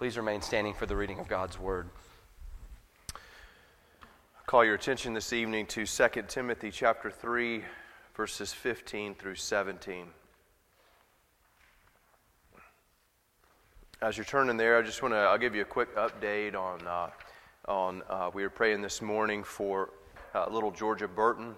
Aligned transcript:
Please 0.00 0.16
remain 0.16 0.40
standing 0.40 0.72
for 0.72 0.86
the 0.86 0.96
reading 0.96 1.18
of 1.18 1.28
God's 1.28 1.58
Word. 1.58 1.86
I 3.14 3.18
Call 4.46 4.64
your 4.64 4.74
attention 4.74 5.12
this 5.12 5.30
evening 5.34 5.66
to 5.66 5.84
2 5.84 6.08
Timothy 6.26 6.70
chapter 6.70 7.10
3, 7.10 7.62
verses 8.16 8.50
15 8.50 9.14
through 9.14 9.34
17. 9.34 10.06
As 14.00 14.16
you're 14.16 14.24
turning 14.24 14.56
there, 14.56 14.78
I 14.78 14.82
just 14.82 15.02
want 15.02 15.12
to, 15.12 15.18
I'll 15.18 15.36
give 15.36 15.54
you 15.54 15.60
a 15.60 15.66
quick 15.66 15.94
update 15.96 16.54
on, 16.54 16.86
uh, 16.86 17.10
on 17.70 18.02
uh, 18.08 18.30
we 18.32 18.42
were 18.42 18.48
praying 18.48 18.80
this 18.80 19.02
morning 19.02 19.44
for 19.44 19.90
uh, 20.34 20.46
little 20.50 20.70
Georgia 20.70 21.08
Burton, 21.08 21.56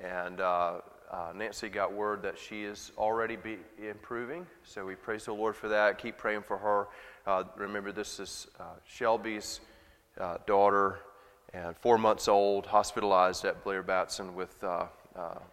and 0.00 0.40
uh, 0.40 0.78
uh, 1.12 1.32
Nancy 1.36 1.68
got 1.68 1.92
word 1.92 2.22
that 2.22 2.38
she 2.38 2.64
is 2.64 2.90
already 2.96 3.36
improving. 3.86 4.46
So 4.64 4.86
we 4.86 4.94
praise 4.94 5.26
the 5.26 5.34
Lord 5.34 5.54
for 5.54 5.68
that. 5.68 5.98
Keep 5.98 6.16
praying 6.16 6.40
for 6.40 6.56
her. 6.56 6.88
Uh, 7.26 7.44
remember, 7.56 7.92
this 7.92 8.18
is 8.18 8.48
Shelby's 8.86 9.60
daughter, 10.46 11.00
and 11.54 11.76
four 11.76 11.98
months 11.98 12.28
old, 12.28 12.66
hospitalized 12.66 13.44
at 13.44 13.62
Blair 13.62 13.82
Batson 13.82 14.34
with 14.34 14.62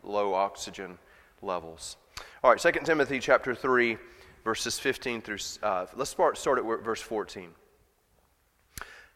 low 0.03 0.33
oxygen 0.33 0.97
levels. 1.41 1.97
All 2.43 2.51
right, 2.51 2.59
2 2.59 2.71
Timothy 2.83 3.19
chapter 3.19 3.53
3 3.53 3.97
verses 4.43 4.79
15 4.79 5.21
through, 5.21 5.37
uh, 5.61 5.85
let's 5.95 6.11
start, 6.11 6.37
start 6.37 6.57
at 6.57 6.65
verse 6.83 7.01
14. 7.01 7.49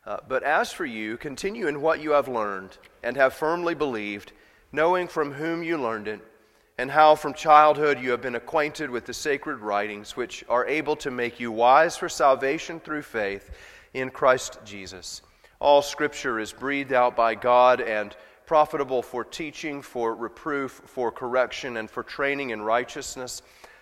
Uh, 0.05 0.17
but 0.27 0.43
as 0.43 0.71
for 0.71 0.85
you, 0.85 1.17
continue 1.17 1.67
in 1.67 1.81
what 1.81 2.01
you 2.01 2.11
have 2.11 2.27
learned 2.27 2.77
and 3.03 3.15
have 3.15 3.33
firmly 3.33 3.73
believed, 3.73 4.33
knowing 4.71 5.07
from 5.07 5.33
whom 5.33 5.63
you 5.63 5.77
learned 5.77 6.07
it, 6.07 6.19
and 6.77 6.89
how 6.89 7.15
from 7.15 7.33
childhood 7.33 7.99
you 7.99 8.11
have 8.11 8.21
been 8.21 8.35
acquainted 8.35 8.89
with 8.89 9.05
the 9.05 9.13
sacred 9.13 9.59
writings, 9.59 10.17
which 10.17 10.43
are 10.49 10.65
able 10.65 10.95
to 10.95 11.11
make 11.11 11.39
you 11.39 11.51
wise 11.51 11.95
for 11.95 12.09
salvation 12.09 12.79
through 12.79 13.03
faith 13.03 13.51
in 13.93 14.09
Christ 14.09 14.59
Jesus. 14.65 15.21
All 15.59 15.81
scripture 15.81 16.39
is 16.39 16.51
breathed 16.51 16.93
out 16.93 17.15
by 17.15 17.35
God 17.35 17.79
and 17.79 18.15
profitable 18.45 19.01
for 19.01 19.23
teaching, 19.23 19.81
for 19.81 20.15
reproof, 20.15 20.81
for 20.85 21.11
correction, 21.11 21.77
and 21.77 21.89
for 21.89 22.03
training 22.03 22.49
in 22.49 22.61
righteousness 22.61 23.41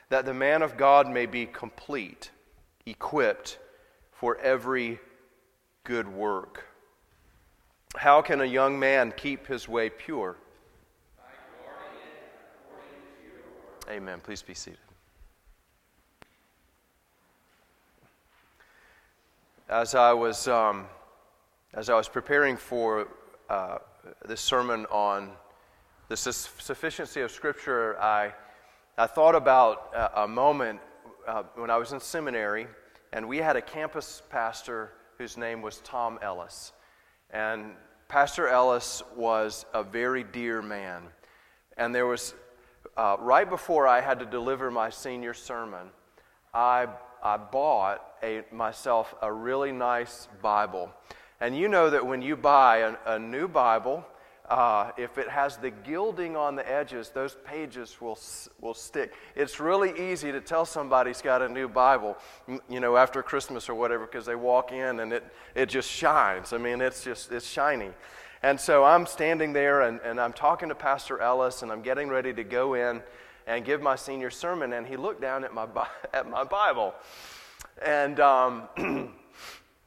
that 0.10 0.26
the 0.26 0.34
man 0.34 0.62
of 0.62 0.76
God 0.76 1.10
may 1.10 1.26
be 1.26 1.46
complete, 1.46 2.32
equipped 2.86 3.58
for 4.12 4.38
every 4.40 5.00
good 5.86 6.08
work. 6.08 6.66
How 7.96 8.22
can 8.22 8.42
a 8.42 8.46
young 8.46 8.78
man 8.78 9.14
keep 9.16 9.48
his 9.48 9.68
way 9.68 9.90
pure? 9.90 10.36
Amen. 13.92 14.22
Please 14.24 14.42
be 14.42 14.54
seated. 14.54 14.80
As 19.68 19.96
I 19.96 20.14
was, 20.14 20.48
um, 20.48 20.86
as 21.74 21.90
I 21.90 21.96
was 21.96 22.08
preparing 22.08 22.56
for 22.56 23.10
uh, 23.50 23.80
this 24.26 24.40
sermon 24.40 24.86
on 24.86 25.32
the 26.08 26.16
sufficiency 26.16 27.20
of 27.20 27.32
Scripture, 27.32 28.00
I 28.00 28.32
I 28.98 29.08
thought 29.08 29.36
about 29.36 29.92
a, 29.94 30.22
a 30.24 30.28
moment 30.28 30.80
uh, 31.28 31.44
when 31.56 31.70
I 31.70 31.76
was 31.76 31.92
in 31.92 32.00
seminary, 32.00 32.68
and 33.12 33.28
we 33.28 33.40
had 33.40 33.58
a 33.58 33.62
campus 33.62 34.22
pastor 34.30 34.94
whose 35.18 35.36
name 35.36 35.62
was 35.62 35.80
Tom 35.80 36.18
Ellis. 36.22 36.72
And 37.32 37.74
Pastor 38.08 38.48
Ellis 38.48 39.04
was 39.18 39.66
a 39.74 39.84
very 39.84 40.24
dear 40.24 40.62
man. 40.62 41.04
And 41.76 41.94
there 41.94 42.06
was, 42.06 42.36
uh, 42.98 43.18
right 43.20 43.50
before 43.50 43.88
I 43.88 44.02
had 44.02 44.20
to 44.20 44.26
deliver 44.26 44.70
my 44.72 44.90
senior 44.90 45.34
sermon, 45.34 45.88
I, 46.54 46.88
I 47.24 47.38
bought 47.38 48.06
a, 48.24 48.44
myself 48.52 49.16
a 49.22 49.32
really 49.32 49.72
nice 49.72 50.28
Bible. 50.42 50.92
And 51.40 51.58
you 51.58 51.68
know 51.70 51.90
that 51.90 52.06
when 52.06 52.22
you 52.22 52.36
buy 52.36 52.96
a, 53.06 53.18
new 53.18 53.48
Bible, 53.48 54.06
uh, 54.48 54.92
if 54.98 55.18
it 55.18 55.28
has 55.30 55.58
the 55.58 55.72
gilding 55.72 56.36
on 56.36 56.56
the 56.56 56.70
edges, 56.70 57.10
those 57.10 57.36
pages 57.46 58.00
will, 58.00 58.20
will 58.60 58.74
stick. 58.74 59.14
It's 59.36 59.60
really 59.60 60.12
easy 60.12 60.32
to 60.32 60.42
tell 60.42 60.66
somebody's 60.66 61.22
got 61.22 61.42
a 61.42 61.50
new 61.50 61.68
Bible, 61.68 62.18
you 62.70 62.80
know, 62.80 62.96
after 62.96 63.24
Christmas 63.24 63.70
or 63.70 63.74
whatever, 63.74 64.06
because 64.06 64.26
they 64.26 64.36
walk 64.36 64.72
in 64.72 65.00
and 65.00 65.14
it, 65.14 65.24
it 65.56 65.68
just 65.68 65.90
shines. 65.90 66.54
I 66.54 66.58
mean, 66.58 66.80
it's 66.82 67.04
just, 67.04 67.32
it's 67.32 67.48
shiny. 67.48 67.90
And 68.44 68.60
so 68.60 68.84
I'm 68.84 69.06
standing 69.06 69.54
there 69.54 69.82
and, 69.82 70.00
and 70.04 70.20
I'm 70.20 70.34
talking 70.34 70.70
to 70.70 70.76
Pastor 70.76 71.22
Ellis 71.22 71.62
and 71.62 71.72
I'm 71.72 71.84
getting 71.84 72.10
ready 72.10 72.34
to 72.34 72.44
go 72.44 72.74
in 72.74 73.04
and 73.46 73.64
give 73.64 73.84
my 73.84 73.96
senior 73.96 74.32
sermon. 74.32 74.74
And 74.74 74.88
he 74.88 74.98
looked 74.98 75.22
down 75.22 75.44
at 75.44 75.54
my, 75.54 75.68
at 76.14 76.28
my 76.28 76.44
Bible. 76.44 76.96
And 77.86 78.20
um, 78.20 78.64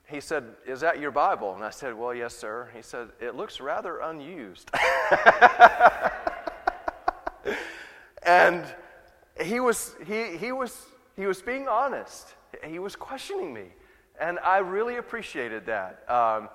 he 0.06 0.20
said, 0.20 0.44
Is 0.66 0.81
that 0.81 1.00
your 1.00 1.10
Bible? 1.10 1.53
And 1.54 1.64
I 1.64 1.70
said, 1.70 1.94
Well, 1.94 2.14
yes, 2.14 2.37
sir. 2.37 2.70
He 2.75 2.82
said, 2.82 3.09
It 3.20 3.34
looks 3.34 3.60
rather 3.60 3.98
unused. 3.98 4.70
and 8.22 8.64
he 9.41 9.59
was, 9.59 9.97
he, 10.06 10.37
he, 10.37 10.53
was, 10.53 10.87
he 11.16 11.26
was 11.26 11.43
being 11.43 11.66
honest. 11.66 12.28
He 12.64 12.78
was 12.78 12.94
questioning 12.94 13.53
me. 13.53 13.64
And 14.20 14.38
I 14.38 14.59
really 14.59 14.98
appreciated 14.98 15.66
that 15.66 16.09
um, 16.09 16.48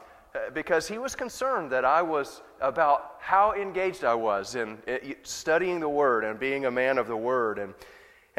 because 0.54 0.88
he 0.88 0.98
was 0.98 1.16
concerned 1.16 1.72
that 1.72 1.86
I 1.86 2.02
was 2.02 2.42
about 2.62 3.16
how 3.20 3.54
engaged 3.54 4.04
I 4.04 4.14
was 4.14 4.56
in 4.56 4.78
studying 5.24 5.80
the 5.80 5.90
Word 5.90 6.24
and 6.24 6.40
being 6.40 6.66
a 6.66 6.72
man 6.72 6.98
of 6.98 7.08
the 7.08 7.18
Word. 7.18 7.60
And 7.60 7.74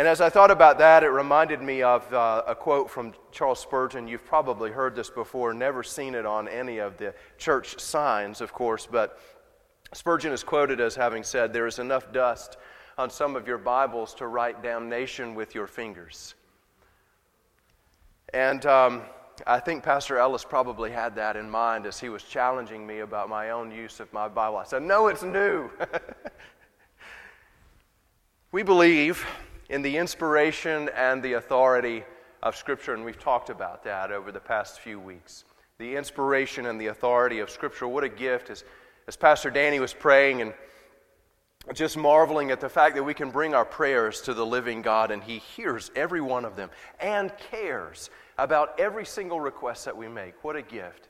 and 0.00 0.08
as 0.08 0.22
I 0.22 0.30
thought 0.30 0.50
about 0.50 0.78
that, 0.78 1.02
it 1.02 1.08
reminded 1.08 1.60
me 1.60 1.82
of 1.82 2.10
uh, 2.14 2.42
a 2.46 2.54
quote 2.54 2.88
from 2.88 3.12
Charles 3.32 3.60
Spurgeon. 3.60 4.08
You've 4.08 4.24
probably 4.24 4.70
heard 4.70 4.94
this 4.96 5.10
before, 5.10 5.52
never 5.52 5.82
seen 5.82 6.14
it 6.14 6.24
on 6.24 6.48
any 6.48 6.78
of 6.78 6.96
the 6.96 7.12
church 7.36 7.78
signs, 7.78 8.40
of 8.40 8.50
course, 8.50 8.88
but 8.90 9.18
Spurgeon 9.92 10.32
is 10.32 10.42
quoted 10.42 10.80
as 10.80 10.94
having 10.94 11.22
said, 11.22 11.52
There 11.52 11.66
is 11.66 11.80
enough 11.80 12.12
dust 12.12 12.56
on 12.96 13.10
some 13.10 13.36
of 13.36 13.46
your 13.46 13.58
Bibles 13.58 14.14
to 14.14 14.26
write 14.26 14.62
damnation 14.62 15.34
with 15.34 15.54
your 15.54 15.66
fingers. 15.66 16.34
And 18.32 18.64
um, 18.64 19.02
I 19.46 19.60
think 19.60 19.82
Pastor 19.82 20.18
Ellis 20.18 20.44
probably 20.44 20.90
had 20.90 21.14
that 21.16 21.36
in 21.36 21.50
mind 21.50 21.86
as 21.86 21.98
he 21.98 22.08
was 22.08 22.22
challenging 22.22 22.86
me 22.86 23.00
about 23.00 23.28
my 23.28 23.50
own 23.50 23.70
use 23.70 24.00
of 24.00 24.12
my 24.12 24.28
Bible. 24.28 24.56
I 24.56 24.64
said, 24.64 24.82
No, 24.82 25.08
it's 25.08 25.22
new. 25.22 25.70
we 28.52 28.62
believe 28.62 29.24
in 29.68 29.82
the 29.82 29.96
inspiration 29.96 30.90
and 30.94 31.22
the 31.22 31.34
authority 31.34 32.04
of 32.42 32.56
Scripture, 32.56 32.94
and 32.94 33.04
we've 33.04 33.18
talked 33.18 33.50
about 33.50 33.84
that 33.84 34.10
over 34.10 34.32
the 34.32 34.40
past 34.40 34.80
few 34.80 34.98
weeks. 34.98 35.44
The 35.78 35.96
inspiration 35.96 36.66
and 36.66 36.80
the 36.80 36.88
authority 36.88 37.38
of 37.38 37.50
Scripture, 37.50 37.86
what 37.86 38.04
a 38.04 38.08
gift. 38.08 38.50
As, 38.50 38.64
as 39.06 39.16
Pastor 39.16 39.50
Danny 39.50 39.80
was 39.80 39.94
praying 39.94 40.42
and 40.42 40.52
just 41.74 41.96
marveling 41.96 42.50
at 42.50 42.60
the 42.60 42.68
fact 42.68 42.96
that 42.96 43.02
we 43.02 43.14
can 43.14 43.30
bring 43.30 43.54
our 43.54 43.64
prayers 43.64 44.20
to 44.22 44.34
the 44.34 44.44
living 44.44 44.82
God 44.82 45.10
and 45.10 45.22
He 45.22 45.38
hears 45.38 45.90
every 45.94 46.20
one 46.20 46.44
of 46.44 46.56
them 46.56 46.70
and 47.00 47.32
cares 47.50 48.10
about 48.38 48.78
every 48.80 49.04
single 49.04 49.40
request 49.40 49.84
that 49.84 49.96
we 49.96 50.08
make. 50.08 50.42
What 50.42 50.56
a 50.56 50.62
gift. 50.62 51.08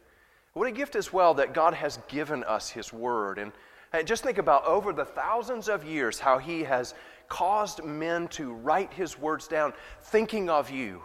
What 0.53 0.67
a 0.67 0.73
gift 0.73 0.97
as 0.97 1.13
well 1.13 1.35
that 1.35 1.55
God 1.55 1.75
has 1.75 1.99
given 2.09 2.43
us 2.45 2.69
His 2.69 2.93
Word. 2.93 3.39
And, 3.39 3.53
and 3.93 4.07
just 4.07 4.23
think 4.23 4.39
about 4.39 4.65
over 4.67 4.93
the 4.93 5.05
thousands 5.05 5.69
of 5.69 5.85
years 5.85 6.19
how 6.19 6.39
He 6.39 6.65
has 6.65 6.95
caused 7.31 7.83
men 7.83 8.29
to 8.29 8.53
write 8.53 8.93
his 8.93 9.19
words 9.19 9.49
down, 9.49 9.73
thinking 10.03 10.51
of 10.51 10.71
you. 10.71 11.01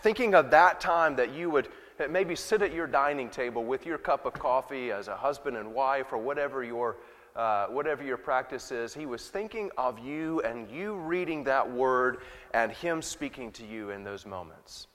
Thinking 0.00 0.34
of 0.34 0.52
that 0.52 0.80
time 0.80 1.16
that 1.16 1.32
you 1.32 1.50
would 1.50 1.68
maybe 2.10 2.36
sit 2.36 2.62
at 2.62 2.72
your 2.72 2.86
dining 2.86 3.30
table 3.30 3.64
with 3.64 3.86
your 3.86 3.98
cup 3.98 4.26
of 4.26 4.34
coffee 4.34 4.92
as 4.92 5.08
a 5.08 5.16
husband 5.16 5.56
and 5.56 5.74
wife 5.74 6.12
or 6.12 6.18
whatever 6.18 6.62
your, 6.62 6.96
uh, 7.36 7.66
whatever 7.66 8.02
your 8.02 8.16
practice 8.16 8.72
is. 8.72 8.94
He 8.94 9.06
was 9.06 9.28
thinking 9.28 9.70
of 9.76 9.98
you 9.98 10.40
and 10.40 10.68
you 10.70 10.94
reading 10.94 11.44
that 11.44 11.70
word 11.70 12.18
and 12.54 12.72
him 12.72 13.02
speaking 13.02 13.52
to 13.52 13.66
you 13.66 13.90
in 13.90 14.02
those 14.02 14.24
moments. 14.24 14.86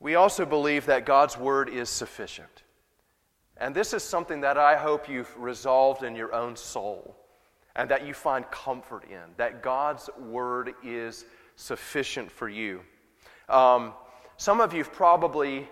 We 0.00 0.14
also 0.14 0.46
believe 0.46 0.86
that 0.86 1.04
God's 1.04 1.36
word 1.36 1.68
is 1.68 1.88
sufficient. 1.88 2.62
And 3.56 3.74
this 3.74 3.92
is 3.92 4.04
something 4.04 4.42
that 4.42 4.56
I 4.56 4.76
hope 4.76 5.08
you've 5.08 5.36
resolved 5.36 6.04
in 6.04 6.14
your 6.14 6.32
own 6.32 6.54
soul 6.54 7.16
and 7.74 7.90
that 7.90 8.06
you 8.06 8.14
find 8.14 8.48
comfort 8.50 9.04
in, 9.10 9.20
that 9.36 9.62
God's 9.62 10.08
word 10.18 10.74
is 10.84 11.24
sufficient 11.56 12.30
for 12.30 12.48
you. 12.48 12.80
Um, 13.48 13.92
some 14.36 14.60
of 14.60 14.72
you've 14.72 14.92
probably, 14.92 15.68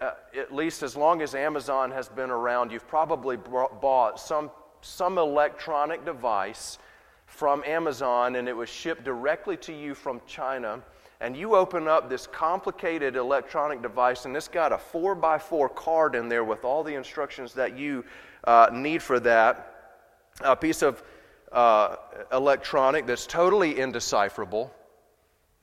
uh, 0.00 0.12
at 0.38 0.54
least 0.54 0.82
as 0.82 0.96
long 0.96 1.22
as 1.22 1.34
Amazon 1.34 1.90
has 1.90 2.08
been 2.08 2.30
around, 2.30 2.70
you've 2.70 2.86
probably 2.86 3.36
bought 3.36 4.20
some, 4.20 4.50
some 4.80 5.18
electronic 5.18 6.04
device 6.04 6.78
from 7.26 7.62
Amazon 7.64 8.36
and 8.36 8.48
it 8.48 8.56
was 8.56 8.68
shipped 8.68 9.04
directly 9.04 9.56
to 9.56 9.72
you 9.72 9.94
from 9.94 10.20
China. 10.26 10.80
And 11.20 11.36
you 11.36 11.56
open 11.56 11.88
up 11.88 12.08
this 12.08 12.28
complicated 12.28 13.16
electronic 13.16 13.82
device, 13.82 14.24
and 14.24 14.36
it's 14.36 14.46
got 14.46 14.70
a 14.70 14.78
4 14.78 15.16
by 15.16 15.36
4 15.36 15.68
card 15.68 16.14
in 16.14 16.28
there 16.28 16.44
with 16.44 16.64
all 16.64 16.84
the 16.84 16.94
instructions 16.94 17.52
that 17.54 17.76
you 17.76 18.04
uh, 18.44 18.68
need 18.72 19.02
for 19.02 19.18
that. 19.18 19.96
A 20.42 20.54
piece 20.54 20.80
of 20.80 21.02
uh, 21.50 21.96
electronic 22.32 23.04
that's 23.04 23.26
totally 23.26 23.80
indecipherable. 23.80 24.72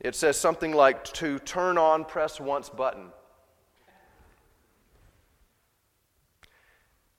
It 0.02 0.14
says 0.14 0.38
something 0.38 0.74
like 0.74 1.06
to 1.14 1.40
turn 1.40 1.78
on, 1.78 2.04
press 2.04 2.42
once 2.42 2.68
button. 2.68 3.08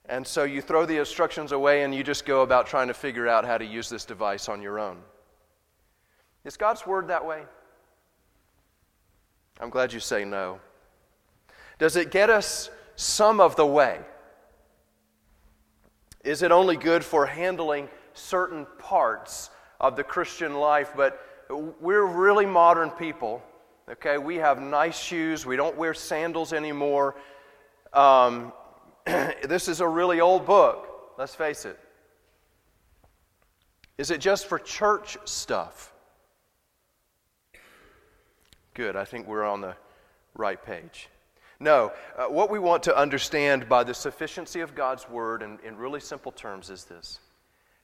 And 0.09 0.25
so 0.25 0.43
you 0.45 0.61
throw 0.61 0.85
the 0.85 0.97
instructions 0.97 1.51
away 1.51 1.83
and 1.83 1.93
you 1.93 2.03
just 2.03 2.25
go 2.25 2.41
about 2.41 2.67
trying 2.67 2.87
to 2.87 2.93
figure 2.93 3.27
out 3.27 3.45
how 3.45 3.57
to 3.57 3.65
use 3.65 3.89
this 3.89 4.05
device 4.05 4.47
on 4.47 4.61
your 4.61 4.79
own. 4.79 4.97
Is 6.45 6.55
God's 6.55 6.87
Word 6.87 7.09
that 7.09 7.25
way? 7.25 7.43
I'm 9.59 9.69
glad 9.69 9.91
you 9.91 9.99
say 9.99 10.23
no. 10.23 10.59
Does 11.77 11.95
it 11.95 12.11
get 12.11 12.29
us 12.29 12.69
some 12.95 13.41
of 13.41 13.55
the 13.55 13.65
way? 13.65 13.99
Is 16.23 16.41
it 16.41 16.51
only 16.51 16.77
good 16.77 17.03
for 17.03 17.25
handling 17.25 17.89
certain 18.13 18.65
parts 18.79 19.49
of 19.79 19.95
the 19.95 20.03
Christian 20.03 20.55
life? 20.55 20.91
But 20.95 21.21
we're 21.49 22.05
really 22.05 22.45
modern 22.45 22.91
people. 22.91 23.43
Okay, 23.89 24.17
we 24.17 24.35
have 24.35 24.61
nice 24.61 24.97
shoes. 24.97 25.45
We 25.45 25.55
don't 25.55 25.77
wear 25.77 25.93
sandals 25.93 26.53
anymore. 26.53 27.15
Um, 27.93 28.51
this 29.47 29.69
is 29.69 29.79
a 29.79 29.87
really 29.87 30.19
old 30.19 30.45
book, 30.45 31.13
let's 31.17 31.33
face 31.33 31.63
it. 31.65 31.79
Is 33.97 34.11
it 34.11 34.19
just 34.19 34.47
for 34.47 34.59
church 34.59 35.17
stuff? 35.25 35.93
Good, 38.73 38.95
I 38.95 39.05
think 39.05 39.27
we're 39.27 39.45
on 39.45 39.61
the 39.61 39.75
right 40.35 40.61
page. 40.63 41.09
No, 41.59 41.91
uh, 42.17 42.25
what 42.25 42.51
we 42.51 42.59
want 42.59 42.83
to 42.83 42.95
understand 42.95 43.67
by 43.69 43.83
the 43.83 43.93
sufficiency 43.93 44.59
of 44.59 44.75
God's 44.75 45.09
Word 45.09 45.41
in, 45.41 45.57
in 45.65 45.77
really 45.77 45.99
simple 45.99 46.31
terms 46.31 46.69
is 46.69 46.83
this 46.83 47.19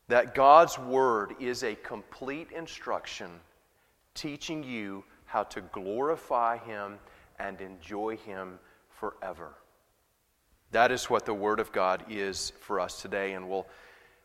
that 0.09 0.35
God's 0.35 0.77
Word 0.77 1.35
is 1.39 1.63
a 1.63 1.75
complete 1.75 2.51
instruction 2.51 3.31
teaching 4.13 4.61
you 4.61 5.05
how 5.25 5.43
to 5.43 5.61
glorify 5.61 6.57
Him 6.57 6.99
and 7.39 7.61
enjoy 7.61 8.17
Him 8.17 8.59
forever. 8.89 9.53
That 10.73 10.91
is 10.91 11.07
what 11.07 11.27
the 11.27 11.35
Word 11.35 11.59
of 11.59 11.71
God 11.71 12.03
is 12.09 12.51
for 12.59 12.79
us 12.79 12.99
today, 12.99 13.33
and 13.33 13.47
we'll, 13.47 13.67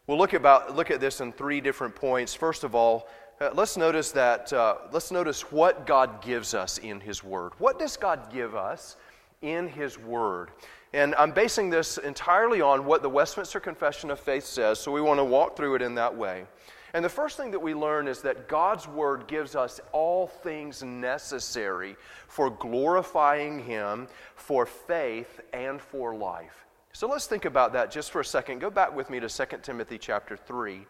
we'll 0.06 0.16
look, 0.16 0.32
about, 0.32 0.74
look 0.74 0.90
at 0.90 0.98
this 0.98 1.20
in 1.20 1.30
three 1.30 1.60
different 1.60 1.94
points. 1.94 2.32
First 2.32 2.64
of 2.64 2.74
all, 2.74 3.06
uh, 3.38 3.50
let's 3.52 3.76
notice 3.76 4.12
that 4.12 4.50
uh, 4.54 4.76
let's 4.90 5.10
notice 5.10 5.52
what 5.52 5.86
God 5.86 6.22
gives 6.22 6.54
us 6.54 6.78
in 6.78 7.00
His 7.00 7.22
Word. 7.22 7.52
What 7.58 7.78
does 7.78 7.98
God 7.98 8.32
give 8.32 8.54
us 8.54 8.96
in 9.42 9.68
His 9.68 9.98
Word? 9.98 10.50
And 10.94 11.14
I'm 11.16 11.32
basing 11.32 11.68
this 11.68 11.98
entirely 11.98 12.62
on 12.62 12.86
what 12.86 13.02
the 13.02 13.10
Westminster 13.10 13.60
Confession 13.60 14.10
of 14.10 14.18
Faith 14.18 14.46
says, 14.46 14.80
so 14.80 14.90
we 14.90 15.02
want 15.02 15.20
to 15.20 15.24
walk 15.24 15.54
through 15.54 15.74
it 15.74 15.82
in 15.82 15.96
that 15.96 16.16
way. 16.16 16.46
And 16.94 17.04
the 17.04 17.10
first 17.10 17.36
thing 17.36 17.50
that 17.50 17.58
we 17.58 17.74
learn 17.74 18.08
is 18.08 18.22
that 18.22 18.48
God's 18.48 18.88
Word 18.88 19.26
gives 19.28 19.54
us 19.54 19.80
all 19.92 20.26
things 20.26 20.82
necessary 20.82 21.96
for 22.28 22.50
glorifying 22.50 23.58
Him, 23.58 24.08
for 24.34 24.64
faith, 24.64 25.40
and 25.52 25.80
for 25.80 26.14
life. 26.14 26.64
So 26.92 27.06
let's 27.06 27.26
think 27.26 27.44
about 27.44 27.74
that 27.74 27.90
just 27.90 28.10
for 28.10 28.20
a 28.20 28.24
second. 28.24 28.60
Go 28.60 28.70
back 28.70 28.94
with 28.94 29.10
me 29.10 29.20
to 29.20 29.28
2 29.28 29.58
Timothy 29.62 29.98
chapter 29.98 30.36
3, 30.36 30.86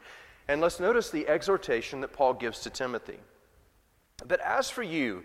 and 0.46 0.60
let's 0.60 0.78
notice 0.78 1.10
the 1.10 1.26
exhortation 1.28 2.00
that 2.00 2.12
Paul 2.12 2.34
gives 2.34 2.60
to 2.60 2.70
Timothy. 2.70 3.18
But 4.26 4.40
as 4.40 4.70
for 4.70 4.82
you, 4.82 5.24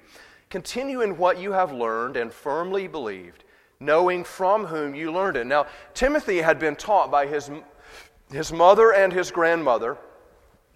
continue 0.50 1.02
in 1.02 1.18
what 1.18 1.40
you 1.40 1.52
have 1.52 1.72
learned 1.72 2.18
and 2.18 2.34
firmly 2.34 2.88
believed, 2.88 3.44
knowing 3.80 4.24
from 4.24 4.66
whom 4.66 4.96
you 4.96 5.12
learned 5.12 5.38
it. 5.38 5.46
Now, 5.46 5.68
Timothy 5.94 6.40
had 6.42 6.58
been 6.58 6.76
taught 6.76 7.12
by 7.12 7.28
his, 7.28 7.52
his 8.32 8.52
mother 8.52 8.92
and 8.92 9.14
his 9.14 9.30
grandmother 9.30 9.98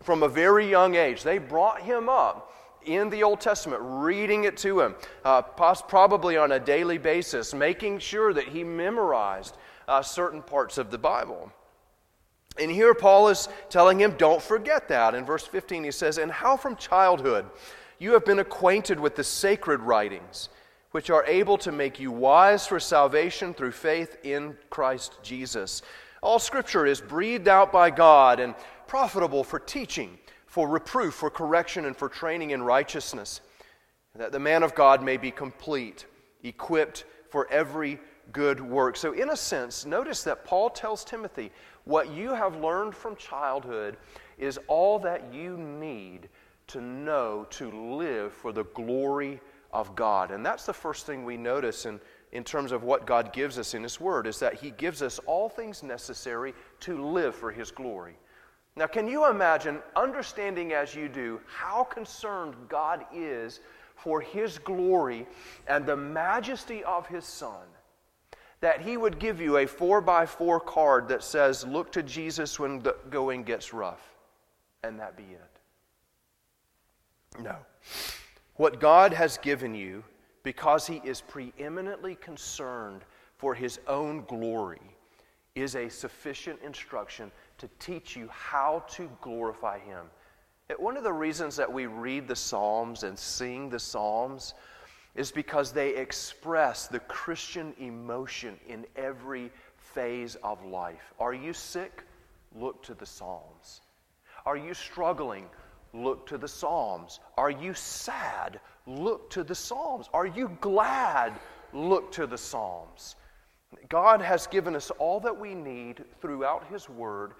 from 0.03 0.23
a 0.23 0.27
very 0.27 0.69
young 0.69 0.95
age. 0.95 1.23
They 1.23 1.37
brought 1.37 1.81
him 1.81 2.09
up 2.09 2.53
in 2.85 3.09
the 3.09 3.23
Old 3.23 3.41
Testament, 3.41 3.81
reading 3.83 4.45
it 4.45 4.57
to 4.57 4.79
him, 4.79 4.95
uh, 5.25 5.41
probably 5.41 6.37
on 6.37 6.53
a 6.53 6.59
daily 6.59 6.97
basis, 6.97 7.53
making 7.53 7.99
sure 7.99 8.33
that 8.33 8.47
he 8.47 8.63
memorized 8.63 9.57
uh, 9.87 10.01
certain 10.01 10.41
parts 10.41 10.77
of 10.77 10.89
the 10.89 10.97
Bible. 10.97 11.51
And 12.59 12.71
here 12.71 12.93
Paul 12.93 13.29
is 13.29 13.49
telling 13.69 13.99
him, 13.99 14.15
don't 14.17 14.41
forget 14.41 14.87
that. 14.87 15.13
In 15.13 15.25
verse 15.25 15.45
15, 15.45 15.83
he 15.83 15.91
says, 15.91 16.17
And 16.17 16.31
how 16.31 16.57
from 16.57 16.75
childhood 16.75 17.45
you 17.99 18.13
have 18.13 18.25
been 18.25 18.39
acquainted 18.39 18.99
with 18.99 19.15
the 19.15 19.23
sacred 19.23 19.81
writings, 19.81 20.49
which 20.91 21.09
are 21.09 21.25
able 21.25 21.57
to 21.59 21.71
make 21.71 21.99
you 21.99 22.11
wise 22.11 22.65
for 22.65 22.79
salvation 22.79 23.53
through 23.53 23.71
faith 23.71 24.17
in 24.23 24.57
Christ 24.69 25.13
Jesus. 25.21 25.81
All 26.21 26.39
scripture 26.39 26.85
is 26.85 26.99
breathed 26.99 27.47
out 27.47 27.71
by 27.71 27.89
God 27.91 28.39
and 28.39 28.55
profitable 28.87 29.43
for 29.43 29.59
teaching, 29.59 30.17
for 30.45 30.67
reproof, 30.67 31.13
for 31.13 31.29
correction, 31.29 31.85
and 31.85 31.95
for 31.95 32.09
training 32.09 32.51
in 32.51 32.63
righteousness, 32.63 33.41
that 34.15 34.31
the 34.31 34.39
man 34.39 34.63
of 34.63 34.73
God 34.73 35.03
may 35.03 35.17
be 35.17 35.31
complete, 35.31 36.05
equipped 36.43 37.05
for 37.29 37.47
every 37.51 37.99
good 38.31 38.59
work. 38.59 38.97
So, 38.97 39.13
in 39.13 39.29
a 39.29 39.37
sense, 39.37 39.85
notice 39.85 40.23
that 40.23 40.45
Paul 40.45 40.69
tells 40.69 41.03
Timothy, 41.03 41.51
what 41.83 42.11
you 42.11 42.33
have 42.33 42.57
learned 42.57 42.95
from 42.95 43.15
childhood 43.15 43.97
is 44.37 44.59
all 44.67 44.99
that 44.99 45.33
you 45.33 45.57
need 45.57 46.29
to 46.67 46.81
know 46.81 47.45
to 47.49 47.71
live 47.95 48.33
for 48.33 48.51
the 48.51 48.65
glory 48.65 49.39
of 49.71 49.95
God. 49.95 50.31
And 50.31 50.45
that's 50.45 50.65
the 50.65 50.73
first 50.73 51.05
thing 51.05 51.23
we 51.23 51.37
notice 51.37 51.85
in, 51.85 51.99
in 52.31 52.43
terms 52.43 52.71
of 52.71 52.83
what 52.83 53.05
God 53.05 53.31
gives 53.31 53.57
us 53.57 53.73
in 53.73 53.83
His 53.83 53.99
Word, 53.99 54.27
is 54.27 54.39
that 54.39 54.55
He 54.55 54.71
gives 54.71 55.01
us 55.01 55.19
all 55.25 55.47
things 55.47 55.83
necessary 55.83 56.53
to 56.81 57.05
live 57.05 57.35
for 57.35 57.51
His 57.51 57.71
glory. 57.71 58.17
Now, 58.77 58.85
can 58.85 59.07
you 59.07 59.27
imagine, 59.27 59.79
understanding 59.95 60.71
as 60.71 60.93
you 60.93 61.09
do, 61.09 61.41
how 61.47 61.83
concerned 61.83 62.53
God 62.69 63.03
is 63.11 63.59
for 63.95 64.21
His 64.21 64.59
glory 64.59 65.25
and 65.67 65.83
the 65.83 65.97
majesty 65.97 66.83
of 66.83 67.07
His 67.07 67.25
Son? 67.25 67.65
That 68.61 68.81
He 68.81 68.95
would 68.95 69.17
give 69.17 69.41
you 69.41 69.57
a 69.57 69.65
four 69.65 69.99
by 69.99 70.27
four 70.27 70.59
card 70.59 71.07
that 71.07 71.23
says, 71.23 71.65
Look 71.65 71.91
to 71.93 72.03
Jesus 72.03 72.59
when 72.59 72.77
the 72.79 72.95
going 73.09 73.41
gets 73.41 73.73
rough, 73.73 74.15
and 74.83 74.99
that 74.99 75.17
be 75.17 75.23
it. 75.23 75.59
No. 77.41 77.55
What 78.57 78.79
God 78.79 79.11
has 79.11 79.39
given 79.39 79.73
you, 79.73 80.03
because 80.43 80.85
He 80.85 81.01
is 81.03 81.21
preeminently 81.21 82.13
concerned 82.13 83.01
for 83.37 83.55
His 83.55 83.79
own 83.87 84.23
glory, 84.25 84.81
is 85.55 85.75
a 85.75 85.89
sufficient 85.89 86.59
instruction 86.63 87.31
to 87.57 87.69
teach 87.79 88.15
you 88.15 88.27
how 88.31 88.83
to 88.89 89.09
glorify 89.21 89.79
Him. 89.79 90.05
One 90.77 90.97
of 90.97 91.03
the 91.03 91.13
reasons 91.13 91.55
that 91.55 91.71
we 91.71 91.85
read 91.85 92.27
the 92.27 92.35
Psalms 92.35 93.03
and 93.03 93.17
sing 93.17 93.69
the 93.69 93.79
Psalms 93.79 94.53
is 95.15 95.31
because 95.31 95.71
they 95.71 95.95
express 95.95 96.87
the 96.87 96.99
Christian 96.99 97.73
emotion 97.79 98.59
in 98.67 98.85
every 98.95 99.51
phase 99.77 100.35
of 100.43 100.63
life. 100.65 101.13
Are 101.19 101.33
you 101.33 101.53
sick? 101.53 102.03
Look 102.55 102.83
to 102.83 102.93
the 102.93 103.05
Psalms. 103.05 103.81
Are 104.45 104.57
you 104.57 104.73
struggling? 104.73 105.45
Look 105.93 106.27
to 106.27 106.37
the 106.37 106.47
Psalms. 106.47 107.19
Are 107.37 107.49
you 107.49 107.73
sad? 107.73 108.59
Look 108.85 109.29
to 109.31 109.43
the 109.43 109.55
Psalms. 109.55 110.09
Are 110.13 110.27
you 110.27 110.55
glad? 110.61 111.33
Look 111.73 112.11
to 112.13 112.27
the 112.27 112.37
Psalms. 112.37 113.15
God 113.89 114.21
has 114.21 114.47
given 114.47 114.75
us 114.75 114.91
all 114.91 115.19
that 115.21 115.37
we 115.37 115.53
need 115.53 116.03
throughout 116.21 116.67
His 116.67 116.89
Word 116.89 117.33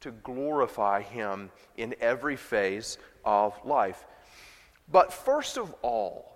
to 0.00 0.10
glorify 0.10 1.02
Him 1.02 1.50
in 1.76 1.94
every 2.00 2.36
phase 2.36 2.98
of 3.24 3.54
life. 3.64 4.06
But 4.90 5.12
first 5.12 5.56
of 5.56 5.74
all, 5.82 6.30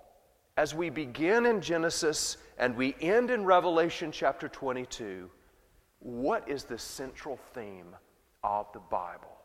as 0.57 0.73
we 0.73 0.89
begin 0.89 1.45
in 1.45 1.61
Genesis 1.61 2.37
and 2.57 2.75
we 2.77 2.95
end 3.01 3.29
in 3.29 3.43
Revelation 3.43 4.11
chapter 4.11 4.47
22, 4.47 5.29
what 5.99 6.47
is 6.47 6.63
the 6.63 6.77
central 6.77 7.37
theme 7.53 7.95
of 8.43 8.71
the 8.73 8.79
Bible? 8.79 9.35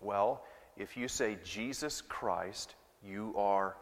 Well, 0.00 0.44
if 0.76 0.96
you 0.96 1.08
say 1.08 1.38
Jesus 1.44 2.02
Christ, 2.02 2.74
you 3.02 3.34
are 3.38 3.76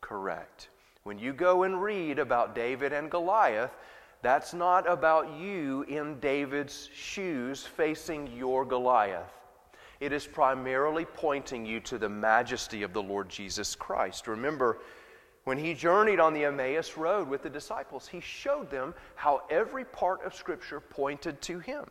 correct. 0.00 0.70
When 1.04 1.18
you 1.18 1.32
go 1.32 1.62
and 1.62 1.80
read 1.80 2.18
about 2.18 2.54
David 2.54 2.92
and 2.92 3.10
Goliath, 3.10 3.76
that's 4.22 4.52
not 4.52 4.88
about 4.90 5.38
you 5.38 5.82
in 5.82 6.18
David's 6.20 6.90
shoes 6.94 7.64
facing 7.64 8.26
your 8.36 8.64
Goliath. 8.64 9.32
It 10.00 10.12
is 10.12 10.26
primarily 10.26 11.04
pointing 11.04 11.66
you 11.66 11.80
to 11.80 11.98
the 11.98 12.08
majesty 12.08 12.82
of 12.82 12.92
the 12.92 13.02
Lord 13.02 13.28
Jesus 13.28 13.74
Christ. 13.74 14.28
Remember, 14.28 14.78
when 15.44 15.58
he 15.58 15.74
journeyed 15.74 16.20
on 16.20 16.34
the 16.34 16.44
Emmaus 16.44 16.96
Road 16.96 17.28
with 17.28 17.42
the 17.42 17.50
disciples, 17.50 18.06
he 18.06 18.20
showed 18.20 18.70
them 18.70 18.94
how 19.14 19.42
every 19.50 19.84
part 19.84 20.22
of 20.24 20.34
Scripture 20.34 20.80
pointed 20.80 21.40
to 21.42 21.58
him. 21.58 21.84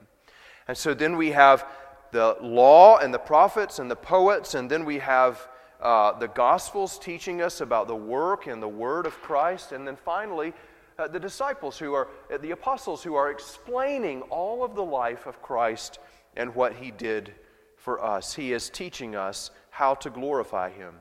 And 0.67 0.77
so 0.77 0.93
then 0.93 1.17
we 1.17 1.31
have 1.31 1.65
the 2.11 2.37
law 2.41 2.97
and 2.97 3.13
the 3.13 3.19
prophets 3.19 3.79
and 3.79 3.89
the 3.89 3.95
poets, 3.95 4.53
and 4.53 4.69
then 4.69 4.85
we 4.85 4.99
have 4.99 5.47
uh, 5.81 6.17
the 6.17 6.27
Gospels 6.27 6.99
teaching 6.99 7.41
us 7.41 7.61
about 7.61 7.87
the 7.87 7.95
work 7.95 8.47
and 8.47 8.61
the 8.61 8.67
word 8.67 9.05
of 9.05 9.21
Christ, 9.21 9.71
and 9.71 9.87
then 9.87 9.95
finally, 9.95 10.53
uh, 10.99 11.07
the 11.07 11.19
disciples 11.19 11.77
who 11.77 11.93
are, 11.93 12.07
uh, 12.33 12.37
the 12.37 12.51
apostles 12.51 13.03
who 13.03 13.15
are 13.15 13.29
explaining 13.29 14.21
all 14.23 14.63
of 14.63 14.75
the 14.75 14.83
life 14.83 15.25
of 15.25 15.41
Christ 15.41 15.99
and 16.35 16.53
what 16.55 16.73
he 16.73 16.91
did 16.91 17.33
for 17.75 18.03
us. 18.03 18.33
He 18.33 18.53
is 18.53 18.69
teaching 18.69 19.15
us 19.15 19.51
how 19.69 19.93
to 19.95 20.09
glorify 20.09 20.69
him. 20.69 20.95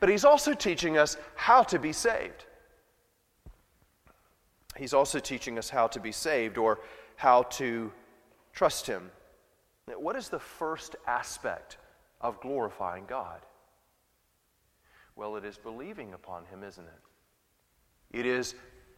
But 0.00 0.08
he's 0.08 0.24
also 0.24 0.54
teaching 0.54 0.96
us 0.96 1.16
how 1.34 1.62
to 1.64 1.78
be 1.78 1.92
saved. 1.92 2.46
He's 4.76 4.94
also 4.94 5.18
teaching 5.18 5.58
us 5.58 5.68
how 5.68 5.86
to 5.88 6.00
be 6.00 6.12
saved 6.12 6.58
or 6.58 6.80
how 7.16 7.42
to 7.42 7.92
trust 8.52 8.86
him. 8.86 9.10
What 9.86 10.16
is 10.16 10.28
the 10.28 10.38
first 10.38 10.96
aspect 11.06 11.76
of 12.20 12.40
glorifying 12.40 13.04
God? 13.06 13.40
Well, 15.16 15.36
it 15.36 15.44
is 15.44 15.58
believing 15.58 16.12
upon 16.12 16.44
him, 16.46 16.62
isn't 16.64 16.84
it? 16.84 18.18
It 18.18 18.26
is 18.26 18.54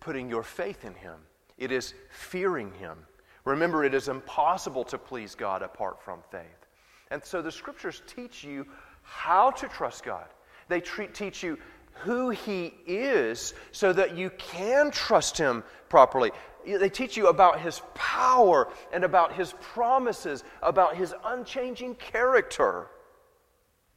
putting 0.07 0.31
your 0.31 0.45
faith 0.45 0.85
in 0.85 0.95
him. 0.95 1.19
It 1.59 1.73
is 1.73 1.93
fearing 2.11 2.71
him. 2.75 2.97
Remember, 3.45 3.83
it 3.83 3.93
is 3.93 4.07
impossible 4.07 4.85
to 4.85 4.99
please 4.99 5.35
God 5.35 5.63
apart 5.63 6.01
from 6.01 6.21
faith. 6.31 6.69
And 7.11 7.25
so 7.25 7.43
the 7.43 7.51
scriptures 7.51 8.03
teach 8.07 8.45
you 8.45 8.69
how 9.03 9.51
to 9.51 9.67
trust 9.67 10.05
God. 10.05 10.27
They 10.69 10.81
treat, 10.81 11.13
teach 11.13 11.43
you 11.43 11.59
who 12.05 12.31
He 12.31 12.73
is 12.87 13.53
so 13.73 13.93
that 13.95 14.17
you 14.17 14.31
can 14.31 14.93
trust 14.93 15.37
Him 15.39 15.65
properly. 15.89 16.31
They 16.65 16.89
teach 16.89 17.17
you 17.17 17.27
about 17.27 17.61
His 17.61 17.83
power 17.95 18.69
and 18.93 19.03
about 19.03 19.33
His 19.33 19.55
promises, 19.61 20.45
about 20.63 20.95
His 20.95 21.13
unchanging 21.25 21.97
character, 21.97 22.87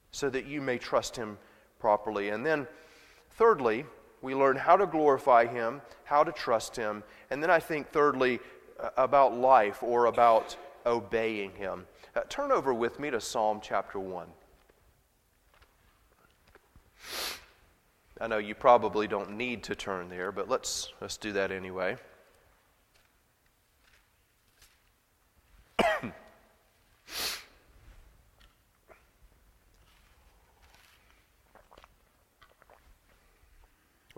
so 0.09 0.27
that 0.31 0.47
you 0.47 0.59
may 0.59 0.79
trust 0.79 1.15
Him 1.15 1.37
properly. 1.77 2.29
And 2.29 2.43
then, 2.43 2.67
thirdly, 3.37 3.85
we 4.21 4.35
learn 4.35 4.57
how 4.57 4.75
to 4.75 4.85
glorify 4.85 5.45
Him, 5.45 5.81
how 6.03 6.23
to 6.23 6.31
trust 6.31 6.75
Him, 6.75 7.03
and 7.29 7.41
then 7.41 7.49
I 7.49 7.59
think, 7.59 7.91
thirdly, 7.91 8.39
about 8.97 9.35
life 9.35 9.83
or 9.83 10.05
about 10.05 10.55
obeying 10.85 11.51
Him. 11.51 11.85
Uh, 12.15 12.21
turn 12.29 12.51
over 12.51 12.73
with 12.73 12.99
me 12.99 13.09
to 13.11 13.21
Psalm 13.21 13.59
chapter 13.61 13.99
1. 13.99 14.27
I 18.21 18.27
know 18.27 18.37
you 18.37 18.55
probably 18.55 19.07
don't 19.07 19.37
need 19.37 19.63
to 19.63 19.75
turn 19.75 20.09
there, 20.09 20.31
but 20.31 20.49
let's, 20.49 20.91
let's 20.99 21.15
do 21.15 21.31
that 21.33 21.51
anyway. 21.51 21.95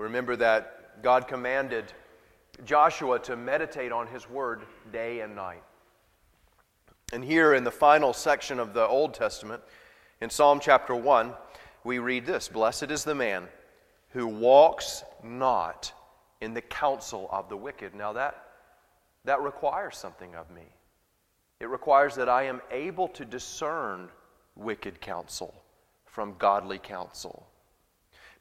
Remember 0.01 0.35
that 0.35 1.03
God 1.03 1.27
commanded 1.27 1.93
Joshua 2.65 3.19
to 3.19 3.35
meditate 3.35 3.91
on 3.91 4.07
his 4.07 4.27
word 4.27 4.63
day 4.91 5.21
and 5.21 5.35
night. 5.35 5.63
And 7.13 7.23
here 7.23 7.53
in 7.53 7.63
the 7.63 7.71
final 7.71 8.11
section 8.11 8.59
of 8.59 8.73
the 8.73 8.87
Old 8.87 9.13
Testament, 9.13 9.61
in 10.19 10.29
Psalm 10.29 10.59
chapter 10.59 10.95
1, 10.95 11.33
we 11.83 11.99
read 11.99 12.25
this 12.25 12.47
Blessed 12.47 12.89
is 12.89 13.03
the 13.03 13.13
man 13.13 13.47
who 14.09 14.25
walks 14.25 15.03
not 15.23 15.93
in 16.41 16.55
the 16.55 16.61
counsel 16.61 17.29
of 17.31 17.47
the 17.47 17.57
wicked. 17.57 17.93
Now, 17.93 18.11
that, 18.13 18.43
that 19.25 19.41
requires 19.41 19.97
something 19.97 20.33
of 20.35 20.49
me. 20.49 20.63
It 21.59 21.69
requires 21.69 22.15
that 22.15 22.27
I 22.27 22.43
am 22.43 22.59
able 22.71 23.07
to 23.09 23.23
discern 23.23 24.09
wicked 24.55 24.99
counsel 24.99 25.53
from 26.05 26.35
godly 26.39 26.79
counsel, 26.79 27.47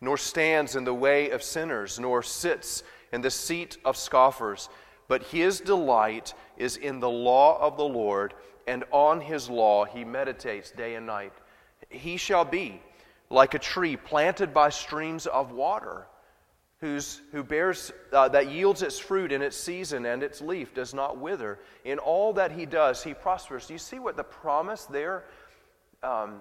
nor 0.00 0.16
stands 0.16 0.76
in 0.76 0.85
the 0.85 0.95
way 0.95 1.30
of 1.30 1.42
sinners, 1.42 1.99
nor 1.99 2.23
sits 2.23 2.83
in 3.12 3.21
the 3.21 3.30
seat 3.30 3.76
of 3.85 3.97
scoffers. 3.97 4.69
But 5.09 5.25
his 5.25 5.61
delight 5.61 6.35
is 6.57 6.76
in 6.76 7.00
the 7.00 7.11
law 7.11 7.61
of 7.61 7.76
the 7.76 7.85
Lord, 7.85 8.35
and 8.66 8.85
on 8.92 9.21
his 9.21 9.50
law 9.50 9.85
he 9.85 10.04
meditates 10.04 10.71
day 10.71 10.95
and 10.95 11.07
night. 11.07 11.33
He 11.88 12.16
shall 12.16 12.45
be 12.45 12.80
like 13.28 13.54
a 13.54 13.59
tree 13.59 13.97
planted 13.97 14.54
by 14.54 14.71
streams 14.71 15.26
of 15.26 15.52
water, 15.52 16.07
whose, 16.80 17.21
who 17.33 17.45
bears, 17.45 17.92
uh, 18.12 18.28
that 18.28 18.50
yields 18.50 18.83
its 18.83 18.99
fruit 18.99 19.33
in 19.33 19.42
its 19.42 19.57
season, 19.57 20.07
and 20.07 20.23
its 20.23 20.40
leaf 20.40 20.73
does 20.75 20.95
not 20.95 21.19
wither. 21.19 21.59
In 21.85 21.99
all 21.99 22.33
that 22.35 22.52
he 22.52 22.64
does, 22.64 23.02
he 23.02 23.12
prospers. 23.12 23.66
Do 23.66 23.75
you 23.75 23.78
see 23.78 23.99
what 23.99 24.16
the 24.16 24.25
promise 24.25 24.87
there, 24.87 25.25
um, 26.02 26.40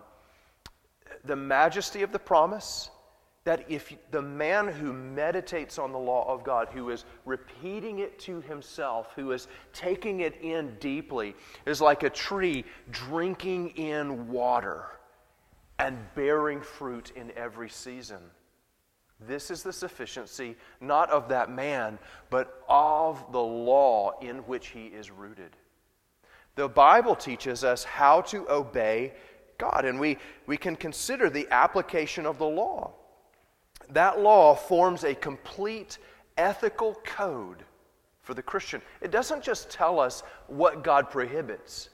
the 1.25 1.35
majesty 1.35 2.03
of 2.03 2.11
the 2.11 2.19
promise? 2.19 2.89
That 3.45 3.65
if 3.69 3.95
the 4.11 4.21
man 4.21 4.67
who 4.67 4.93
meditates 4.93 5.79
on 5.79 5.91
the 5.91 5.97
law 5.97 6.31
of 6.31 6.43
God, 6.43 6.67
who 6.73 6.89
is 6.89 7.05
repeating 7.25 7.99
it 7.99 8.19
to 8.19 8.41
himself, 8.41 9.13
who 9.15 9.31
is 9.31 9.47
taking 9.73 10.19
it 10.19 10.39
in 10.41 10.75
deeply, 10.79 11.35
is 11.65 11.81
like 11.81 12.03
a 12.03 12.09
tree 12.09 12.65
drinking 12.91 13.69
in 13.71 14.27
water 14.29 14.85
and 15.79 15.97
bearing 16.15 16.61
fruit 16.61 17.11
in 17.15 17.31
every 17.37 17.69
season. 17.69 18.19
This 19.27 19.51
is 19.51 19.63
the 19.63 19.73
sufficiency 19.73 20.55
not 20.79 21.09
of 21.09 21.29
that 21.29 21.49
man, 21.49 21.99
but 22.29 22.63
of 22.69 23.31
the 23.31 23.41
law 23.41 24.19
in 24.19 24.37
which 24.39 24.67
he 24.67 24.87
is 24.87 25.11
rooted. 25.11 25.55
The 26.55 26.69
Bible 26.69 27.15
teaches 27.15 27.63
us 27.63 27.83
how 27.83 28.21
to 28.21 28.49
obey 28.49 29.13
God, 29.57 29.85
and 29.85 29.99
we, 29.99 30.17
we 30.45 30.57
can 30.57 30.75
consider 30.75 31.29
the 31.29 31.47
application 31.51 32.25
of 32.25 32.37
the 32.37 32.45
law. 32.45 32.93
That 33.89 34.19
law 34.19 34.55
forms 34.55 35.03
a 35.03 35.15
complete 35.15 35.97
ethical 36.37 36.95
code 37.03 37.63
for 38.21 38.33
the 38.33 38.41
Christian. 38.41 38.81
It 39.01 39.11
doesn't 39.11 39.43
just 39.43 39.69
tell 39.69 39.99
us 39.99 40.23
what 40.47 40.83
God 40.83 41.09
prohibits, 41.09 41.89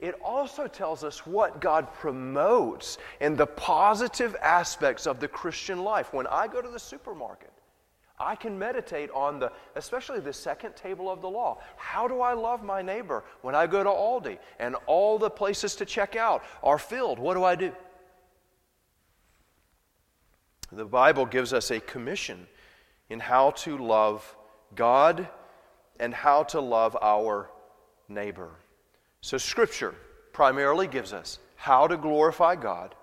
it 0.00 0.14
also 0.24 0.68
tells 0.68 1.02
us 1.02 1.26
what 1.26 1.60
God 1.60 1.92
promotes 1.92 2.98
in 3.20 3.34
the 3.34 3.46
positive 3.46 4.36
aspects 4.40 5.06
of 5.06 5.18
the 5.18 5.26
Christian 5.26 5.82
life. 5.82 6.12
When 6.12 6.26
I 6.28 6.46
go 6.46 6.62
to 6.62 6.68
the 6.68 6.78
supermarket, 6.78 7.52
I 8.20 8.34
can 8.36 8.58
meditate 8.58 9.10
on 9.10 9.38
the, 9.38 9.52
especially 9.76 10.20
the 10.20 10.32
second 10.32 10.76
table 10.76 11.10
of 11.10 11.20
the 11.20 11.28
law. 11.28 11.58
How 11.76 12.08
do 12.08 12.20
I 12.20 12.32
love 12.32 12.62
my 12.64 12.82
neighbor 12.82 13.24
when 13.42 13.54
I 13.54 13.66
go 13.66 13.84
to 13.84 13.90
Aldi 13.90 14.38
and 14.58 14.76
all 14.86 15.18
the 15.18 15.30
places 15.30 15.76
to 15.76 15.84
check 15.84 16.16
out 16.16 16.44
are 16.62 16.78
filled? 16.78 17.18
What 17.18 17.34
do 17.34 17.44
I 17.44 17.54
do? 17.54 17.72
The 20.70 20.84
Bible 20.84 21.24
gives 21.24 21.52
us 21.52 21.70
a 21.70 21.80
commission 21.80 22.46
in 23.08 23.20
how 23.20 23.50
to 23.50 23.78
love 23.78 24.36
God 24.74 25.26
and 25.98 26.12
how 26.12 26.42
to 26.44 26.60
love 26.60 26.96
our 27.00 27.50
neighbor. 28.08 28.50
So, 29.20 29.38
Scripture 29.38 29.94
primarily 30.32 30.86
gives 30.86 31.12
us 31.12 31.38
how 31.56 31.86
to 31.86 31.96
glorify 31.96 32.54
God 32.54 32.94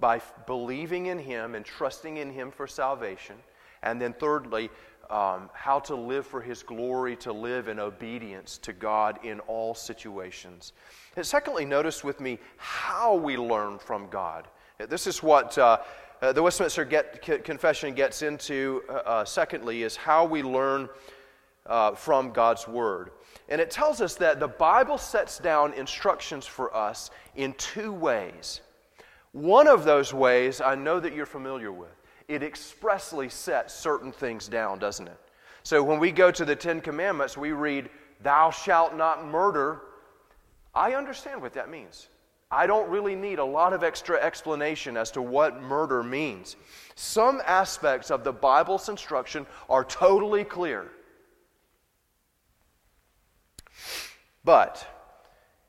by 0.00 0.20
believing 0.46 1.06
in 1.06 1.18
Him 1.18 1.54
and 1.54 1.64
trusting 1.64 2.16
in 2.16 2.32
Him 2.32 2.50
for 2.50 2.66
salvation. 2.66 3.36
And 3.82 4.00
then, 4.00 4.14
thirdly, 4.14 4.70
um, 5.10 5.50
how 5.52 5.78
to 5.80 5.94
live 5.94 6.26
for 6.26 6.40
His 6.40 6.62
glory, 6.62 7.16
to 7.16 7.32
live 7.32 7.68
in 7.68 7.78
obedience 7.78 8.58
to 8.58 8.72
God 8.72 9.18
in 9.24 9.40
all 9.40 9.74
situations. 9.74 10.72
And 11.16 11.26
secondly, 11.26 11.64
notice 11.64 12.02
with 12.02 12.18
me 12.20 12.38
how 12.56 13.14
we 13.14 13.36
learn 13.36 13.78
from 13.78 14.08
God. 14.08 14.48
This 14.88 15.06
is 15.06 15.22
what 15.22 15.58
uh, 15.58 15.78
uh, 16.20 16.32
the 16.32 16.42
Westminster 16.42 16.84
get, 16.84 17.22
Confession 17.44 17.94
gets 17.94 18.22
into, 18.22 18.82
uh, 18.88 18.92
uh, 18.92 19.24
secondly, 19.24 19.82
is 19.82 19.96
how 19.96 20.24
we 20.24 20.42
learn 20.42 20.88
uh, 21.66 21.94
from 21.94 22.32
God's 22.32 22.66
Word. 22.66 23.10
And 23.48 23.60
it 23.60 23.70
tells 23.70 24.00
us 24.00 24.16
that 24.16 24.40
the 24.40 24.48
Bible 24.48 24.98
sets 24.98 25.38
down 25.38 25.72
instructions 25.74 26.46
for 26.46 26.74
us 26.74 27.10
in 27.36 27.52
two 27.54 27.92
ways. 27.92 28.60
One 29.32 29.68
of 29.68 29.84
those 29.84 30.12
ways 30.12 30.60
I 30.60 30.74
know 30.74 30.98
that 31.00 31.14
you're 31.14 31.26
familiar 31.26 31.70
with. 31.70 31.94
It 32.26 32.42
expressly 32.42 33.28
sets 33.28 33.72
certain 33.72 34.12
things 34.12 34.48
down, 34.48 34.78
doesn't 34.78 35.08
it? 35.08 35.18
So 35.62 35.82
when 35.82 35.98
we 35.98 36.10
go 36.12 36.30
to 36.30 36.44
the 36.44 36.56
Ten 36.56 36.80
Commandments, 36.80 37.36
we 37.36 37.52
read, 37.52 37.90
Thou 38.22 38.50
shalt 38.50 38.96
not 38.96 39.26
murder. 39.26 39.82
I 40.74 40.94
understand 40.94 41.40
what 41.40 41.54
that 41.54 41.70
means. 41.70 42.08
I 42.50 42.66
don't 42.66 42.88
really 42.88 43.14
need 43.14 43.38
a 43.38 43.44
lot 43.44 43.72
of 43.72 43.84
extra 43.84 44.18
explanation 44.18 44.96
as 44.96 45.10
to 45.12 45.22
what 45.22 45.60
murder 45.60 46.02
means. 46.02 46.56
Some 46.94 47.42
aspects 47.44 48.10
of 48.10 48.24
the 48.24 48.32
Bible's 48.32 48.88
instruction 48.88 49.46
are 49.68 49.84
totally 49.84 50.44
clear. 50.44 50.90
But 54.44 54.86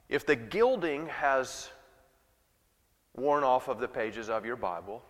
if 0.07 0.25
the 0.25 0.37
gilding 0.37 1.07
has 1.07 1.69
worn 3.15 3.43
off 3.43 3.67
of 3.67 3.79
the 3.79 3.87
pages 3.87 4.29
of 4.29 4.45
your 4.45 4.55
Bible, 4.55 5.03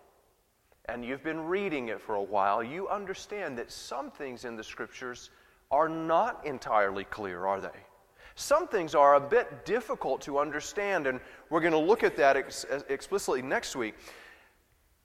and 0.86 1.04
you've 1.04 1.22
been 1.22 1.46
reading 1.46 1.88
it 1.88 2.00
for 2.00 2.16
a 2.16 2.22
while, 2.22 2.64
you 2.64 2.88
understand 2.88 3.56
that 3.58 3.70
some 3.70 4.10
things 4.10 4.44
in 4.44 4.56
the 4.56 4.64
scriptures 4.64 5.30
are 5.70 5.88
not 5.88 6.44
entirely 6.44 7.04
clear, 7.04 7.46
are 7.46 7.60
they? 7.60 7.68
Some 8.40 8.68
things 8.68 8.94
are 8.94 9.16
a 9.16 9.20
bit 9.20 9.66
difficult 9.66 10.22
to 10.22 10.38
understand, 10.38 11.06
and 11.06 11.20
we're 11.50 11.60
going 11.60 11.74
to 11.74 11.78
look 11.78 12.02
at 12.02 12.16
that 12.16 12.38
ex- 12.38 12.64
explicitly 12.88 13.42
next 13.42 13.76
week. 13.76 13.94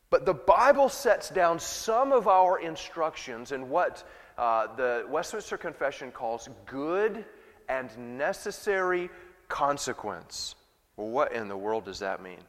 But 0.10 0.26
the 0.26 0.34
Bible 0.34 0.88
sets 0.88 1.32
down 1.32 1.60
some 1.60 2.14
of 2.14 2.30
our 2.30 2.60
instructions 2.60 3.52
in 3.52 3.70
what 3.70 4.08
uh, 4.38 4.74
the 4.78 5.06
Westminster 5.10 5.58
Confession 5.58 6.14
calls 6.14 6.48
good 6.66 7.26
and 7.68 8.18
necessary 8.18 9.10
consequence. 9.50 10.56
Well, 10.96 11.10
what 11.10 11.34
in 11.34 11.50
the 11.50 11.58
world 11.58 11.84
does 11.84 12.00
that 12.00 12.24
mean? 12.24 12.40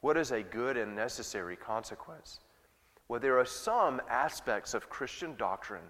What 0.00 0.16
is 0.16 0.30
a 0.30 0.42
good 0.42 0.78
and 0.78 0.96
necessary 0.96 1.56
consequence? 1.56 2.40
Well, 3.06 3.20
there 3.20 3.38
are 3.38 3.44
some 3.44 4.00
aspects 4.08 4.72
of 4.72 4.88
Christian 4.88 5.36
doctrine 5.36 5.84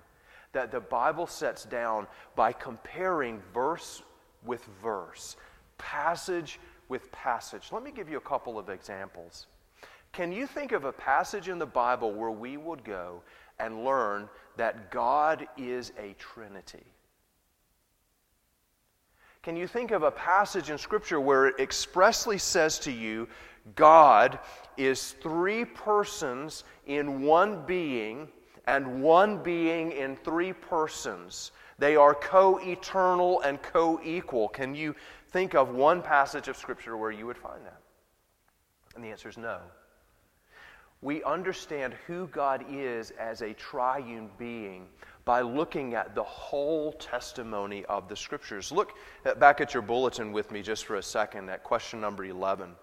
that 0.51 0.73
the 0.73 0.81
Bible 0.81 1.29
sets 1.29 1.65
down 1.65 2.09
by 2.35 2.53
comparing 2.53 3.41
verse 3.55 4.03
with 4.45 4.65
verse, 4.83 5.37
passage 5.79 6.59
with 6.89 7.11
passage. 7.13 7.69
Let 7.73 7.83
me 7.83 7.91
give 7.91 8.11
you 8.11 8.17
a 8.17 8.21
couple 8.21 8.59
of 8.59 8.69
examples. 8.69 9.47
Can 10.13 10.31
you 10.31 10.47
think 10.47 10.73
of 10.73 10.85
a 10.85 10.93
passage 10.93 11.49
in 11.49 11.59
the 11.59 11.67
Bible 11.67 12.13
where 12.13 12.31
we 12.31 12.57
would 12.57 12.85
go 12.85 13.23
and 13.59 13.85
learn 13.85 14.29
that 14.57 14.91
God 14.91 15.47
is 15.57 15.93
a 15.99 16.15
Trinity? 16.19 16.85
Can 19.43 19.57
you 19.57 19.67
think 19.67 19.91
of 19.91 20.03
a 20.03 20.11
passage 20.11 20.71
in 20.71 20.79
Scripture 20.79 21.21
where 21.21 21.47
it 21.47 21.59
expressly 21.59 22.39
says 22.39 22.79
to 22.81 22.93
you, 22.93 23.27
God 23.75 24.39
is 24.77 25.13
three 25.23 25.65
persons 25.65 26.65
in 26.87 27.23
one 27.23 27.65
being 27.67 28.29
and 28.67 29.03
one 29.03 29.43
being 29.43 29.93
in 29.93 30.15
three 30.17 30.53
persons? 30.53 31.53
They 31.83 31.97
are 31.97 32.15
co 32.15 32.59
eternal 32.59 33.41
and 33.41 33.61
co 33.61 34.01
equal. 34.05 34.49
Can 34.49 34.73
you 34.73 34.95
think 35.33 35.57
of 35.57 35.71
one 35.75 36.01
passage 36.01 36.47
of 36.47 36.57
Scripture 36.57 36.97
where 36.97 37.11
you 37.11 37.27
would 37.27 37.37
find 37.37 37.67
that? 37.67 37.81
And 38.95 39.03
the 39.03 39.09
answer 39.09 39.29
is 39.29 39.37
no. 39.37 39.59
We 41.01 41.25
understand 41.25 41.97
who 42.07 42.29
God 42.29 42.65
is 42.71 43.11
as 43.19 43.43
a 43.43 43.53
triune 43.55 44.31
being 44.39 44.87
by 45.25 45.41
looking 45.41 45.95
at 45.95 46.15
the 46.15 46.23
whole 46.23 46.93
testimony 46.93 47.85
of 47.87 48.09
the 48.09 48.15
Scriptures. 48.15 48.71
Look 48.71 48.93
back 49.41 49.61
at 49.61 49.75
your 49.75 49.83
bulletin 49.83 50.31
with 50.31 50.53
me 50.53 50.63
just 50.63 50.85
for 50.85 50.95
a 50.95 51.03
second 51.03 51.51
at 51.51 51.65
question 51.65 52.01
number 52.01 52.25
11. 52.25 52.77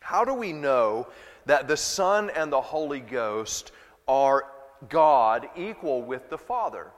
How 0.00 0.24
do 0.24 0.34
we 0.34 0.52
know 0.52 1.06
that 1.46 1.68
the 1.68 1.76
Son 1.76 2.28
and 2.30 2.52
the 2.52 2.60
Holy 2.60 2.98
Ghost 2.98 3.70
are 4.08 4.46
God 4.88 5.48
equal 5.54 6.02
with 6.02 6.28
the 6.28 6.38
Father? 6.38 6.90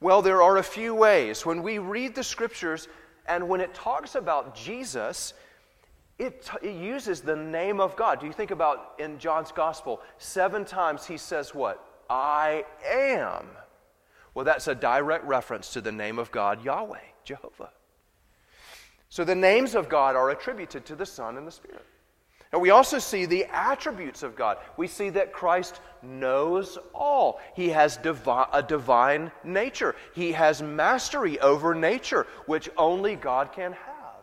Well, 0.00 0.22
there 0.22 0.42
are 0.42 0.56
a 0.58 0.62
few 0.62 0.94
ways. 0.94 1.46
When 1.46 1.62
we 1.62 1.78
read 1.78 2.14
the 2.14 2.24
Scriptures 2.24 2.88
and 3.26 3.48
when 3.48 3.60
it 3.60 3.74
talks 3.74 4.14
about 4.14 4.54
Jesus, 4.54 5.34
it, 6.18 6.42
t- 6.42 6.68
it, 6.68 6.76
uses 6.76 7.20
the 7.20 7.36
name 7.36 7.80
of 7.80 7.96
God. 7.96 8.20
Do 8.20 8.26
you 8.26 8.32
think 8.32 8.50
about 8.50 8.94
in 8.98 9.18
John's 9.18 9.50
gospel, 9.50 10.00
seven 10.18 10.64
times 10.64 11.06
he 11.06 11.16
says 11.16 11.54
what? 11.54 11.84
I 12.08 12.64
am. 12.86 13.46
Well, 14.34 14.44
that's 14.44 14.68
a 14.68 14.74
direct 14.74 15.24
reference 15.24 15.72
to 15.72 15.80
the 15.80 15.92
name 15.92 16.18
of 16.18 16.30
God, 16.30 16.64
Yahweh, 16.64 16.98
Jehovah. 17.24 17.70
So 19.08 19.24
the 19.24 19.34
names 19.34 19.74
of 19.74 19.88
God 19.88 20.16
are 20.16 20.30
attributed 20.30 20.84
to 20.86 20.96
the 20.96 21.06
Son 21.06 21.36
and 21.36 21.46
the 21.46 21.52
Spirit. 21.52 21.86
And 22.54 22.62
we 22.62 22.70
also 22.70 23.00
see 23.00 23.26
the 23.26 23.46
attributes 23.46 24.22
of 24.22 24.36
God. 24.36 24.58
We 24.76 24.86
see 24.86 25.10
that 25.10 25.32
Christ 25.32 25.80
knows 26.04 26.78
all. 26.94 27.40
He 27.56 27.70
has 27.70 27.96
divi- 27.96 28.44
a 28.52 28.62
divine 28.62 29.32
nature. 29.42 29.96
He 30.14 30.30
has 30.30 30.62
mastery 30.62 31.40
over 31.40 31.74
nature, 31.74 32.28
which 32.46 32.70
only 32.76 33.16
God 33.16 33.50
can 33.50 33.72
have. 33.72 34.22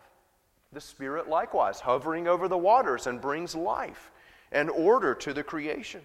The 0.72 0.80
Spirit 0.80 1.28
likewise, 1.28 1.78
hovering 1.78 2.26
over 2.26 2.48
the 2.48 2.56
waters 2.56 3.06
and 3.06 3.20
brings 3.20 3.54
life 3.54 4.10
and 4.50 4.70
order 4.70 5.14
to 5.16 5.34
the 5.34 5.42
creation. 5.42 6.00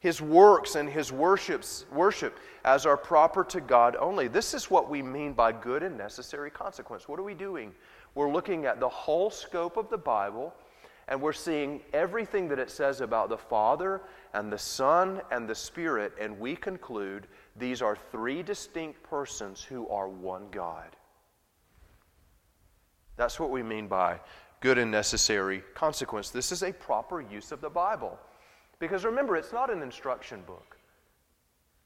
His 0.00 0.22
works 0.22 0.74
and 0.74 0.88
his 0.88 1.12
worships, 1.12 1.84
worship 1.92 2.38
as 2.64 2.86
are 2.86 2.96
proper 2.96 3.44
to 3.44 3.60
God 3.60 3.94
only. 4.00 4.26
This 4.28 4.54
is 4.54 4.70
what 4.70 4.88
we 4.88 5.02
mean 5.02 5.34
by 5.34 5.52
good 5.52 5.82
and 5.82 5.98
necessary 5.98 6.50
consequence. 6.50 7.10
What 7.10 7.18
are 7.18 7.24
we 7.24 7.34
doing? 7.34 7.74
We're 8.14 8.32
looking 8.32 8.64
at 8.64 8.80
the 8.80 8.88
whole 8.88 9.28
scope 9.28 9.76
of 9.76 9.90
the 9.90 9.98
Bible 9.98 10.54
and 11.08 11.20
we're 11.20 11.32
seeing 11.32 11.80
everything 11.92 12.48
that 12.48 12.58
it 12.58 12.70
says 12.70 13.00
about 13.00 13.30
the 13.30 13.38
Father 13.38 14.02
and 14.34 14.52
the 14.52 14.58
Son 14.58 15.22
and 15.30 15.48
the 15.48 15.54
Spirit, 15.54 16.12
and 16.20 16.38
we 16.38 16.54
conclude 16.54 17.26
these 17.56 17.80
are 17.80 17.96
three 18.12 18.42
distinct 18.42 19.02
persons 19.02 19.62
who 19.62 19.88
are 19.88 20.08
one 20.08 20.48
God. 20.50 20.94
That's 23.16 23.40
what 23.40 23.50
we 23.50 23.62
mean 23.62 23.88
by 23.88 24.20
good 24.60 24.78
and 24.78 24.90
necessary 24.90 25.62
consequence. 25.74 26.30
This 26.30 26.52
is 26.52 26.62
a 26.62 26.72
proper 26.72 27.20
use 27.20 27.52
of 27.52 27.60
the 27.60 27.70
Bible. 27.70 28.18
Because 28.78 29.04
remember, 29.04 29.36
it's 29.36 29.52
not 29.52 29.72
an 29.72 29.82
instruction 29.82 30.42
book. 30.46 30.76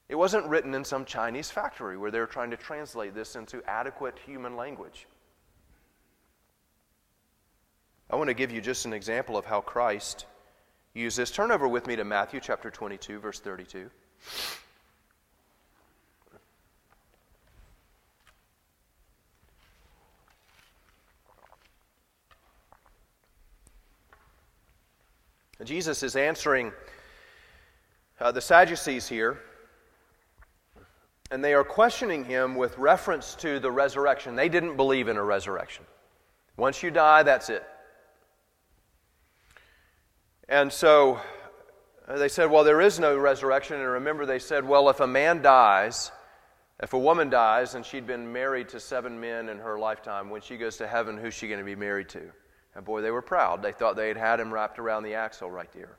It 0.09 0.15
wasn't 0.15 0.47
written 0.47 0.75
in 0.75 0.85
some 0.85 1.05
Chinese 1.05 1.51
factory 1.51 1.97
where 1.97 2.11
they're 2.11 2.27
trying 2.27 2.51
to 2.51 2.57
translate 2.57 3.15
this 3.15 3.35
into 3.35 3.63
adequate 3.67 4.19
human 4.27 4.57
language. 4.57 5.07
I 8.13 8.17
want 8.17 8.29
to 8.29 8.35
give 8.35 8.53
you 8.53 8.61
just 8.61 8.85
an 8.85 8.93
example 8.93 9.39
of 9.39 9.47
how 9.47 9.63
Christ 9.63 10.27
used 10.93 11.17
this. 11.17 11.31
Turn 11.31 11.51
over 11.51 11.67
with 11.67 11.87
me 11.87 11.97
to 11.97 12.05
Matthew 12.05 12.41
chapter 12.41 12.71
22, 12.71 13.19
verse 13.19 13.41
32. 13.41 13.89
Jesus 25.65 26.03
is 26.03 26.15
answering 26.15 26.71
uh, 28.21 28.31
the 28.31 28.43
Sadducees 28.43 29.09
here, 29.09 29.41
and 31.31 31.43
they 31.43 31.55
are 31.55 31.65
questioning 31.65 32.25
him 32.25 32.57
with 32.57 32.77
reference 32.77 33.35
to 33.37 33.59
the 33.59 33.71
resurrection. 33.71 34.37
They 34.37 34.51
didn't 34.51 34.77
believe 34.77 35.09
in 35.09 35.17
a 35.17 35.25
resurrection. 35.25 35.87
Once 36.59 36.83
you 36.83 36.91
die, 36.91 37.23
that's 37.23 37.49
it. 37.49 37.65
And 40.53 40.71
so 40.71 41.19
uh, 42.07 42.19
they 42.19 42.29
said, 42.29 42.51
Well, 42.51 42.63
there 42.63 42.83
is 42.83 43.01
no 43.01 43.17
resurrection. 43.17 43.77
And 43.77 43.89
remember, 43.89 44.27
they 44.27 44.39
said, 44.39 44.69
Well, 44.69 44.91
if 44.91 45.01
a 45.01 45.07
man 45.07 45.41
dies, 45.41 46.13
if 46.79 46.93
a 46.93 46.99
woman 46.99 47.31
dies 47.31 47.75
and 47.75 47.87
she'd 47.87 48.07
been 48.07 48.35
married 48.35 48.69
to 48.69 48.79
seven 48.79 49.19
men 49.19 49.49
in 49.49 49.61
her 49.61 49.79
lifetime, 49.79 50.29
when 50.29 50.43
she 50.43 50.59
goes 50.59 50.77
to 50.77 50.87
heaven, 50.87 51.17
who's 51.17 51.33
she 51.33 51.49
going 51.49 51.61
to 51.61 51.65
be 51.65 51.75
married 51.75 52.11
to? 52.11 52.21
And 52.75 52.85
boy, 52.85 53.01
they 53.01 53.11
were 53.11 53.23
proud. 53.23 53.63
They 53.63 53.73
thought 53.73 53.97
they 53.97 54.09
had 54.09 54.19
had 54.19 54.41
him 54.41 54.53
wrapped 54.53 54.79
around 54.79 55.05
the 55.05 55.15
axle 55.15 55.51
right 55.51 55.73
there. 55.73 55.97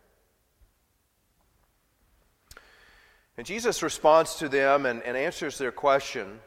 And 3.35 3.47
Jesus 3.47 3.81
responds 3.81 4.35
to 4.35 4.49
them 4.49 4.85
and, 4.85 5.01
and 5.01 5.17
answers 5.17 5.57
their 5.57 5.71
question. 5.71 6.39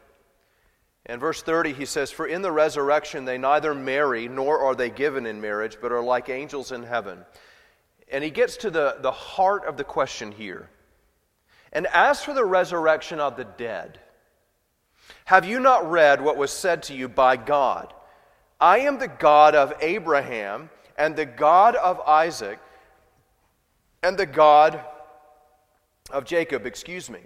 In 1.07 1.19
verse 1.19 1.41
30, 1.41 1.73
he 1.73 1.85
says, 1.85 2.09
For 2.09 2.25
in 2.25 2.41
the 2.41 2.53
resurrection 2.53 3.25
they 3.25 3.37
neither 3.37 3.75
marry 3.75 4.29
nor 4.29 4.59
are 4.59 4.75
they 4.75 4.89
given 4.89 5.25
in 5.25 5.41
marriage, 5.41 5.77
but 5.81 5.91
are 5.91 6.01
like 6.01 6.29
angels 6.29 6.71
in 6.71 6.83
heaven. 6.83 7.25
And 8.09 8.23
he 8.23 8.29
gets 8.29 8.57
to 8.57 8.69
the, 8.69 8.97
the 9.01 9.11
heart 9.11 9.65
of 9.65 9.77
the 9.77 9.83
question 9.83 10.31
here. 10.31 10.69
And 11.73 11.87
as 11.87 12.23
for 12.23 12.33
the 12.33 12.45
resurrection 12.45 13.19
of 13.19 13.35
the 13.35 13.43
dead, 13.43 13.99
have 15.25 15.45
you 15.45 15.59
not 15.59 15.89
read 15.89 16.21
what 16.21 16.37
was 16.37 16.51
said 16.51 16.83
to 16.83 16.93
you 16.93 17.09
by 17.09 17.35
God? 17.35 17.93
I 18.59 18.79
am 18.79 18.97
the 18.97 19.07
God 19.07 19.55
of 19.55 19.73
Abraham 19.81 20.69
and 20.97 21.15
the 21.15 21.25
God 21.25 21.75
of 21.75 21.99
Isaac 22.01 22.59
and 24.01 24.17
the 24.17 24.25
God 24.25 24.81
of 26.11 26.25
Jacob, 26.25 26.65
excuse 26.65 27.09
me. 27.09 27.19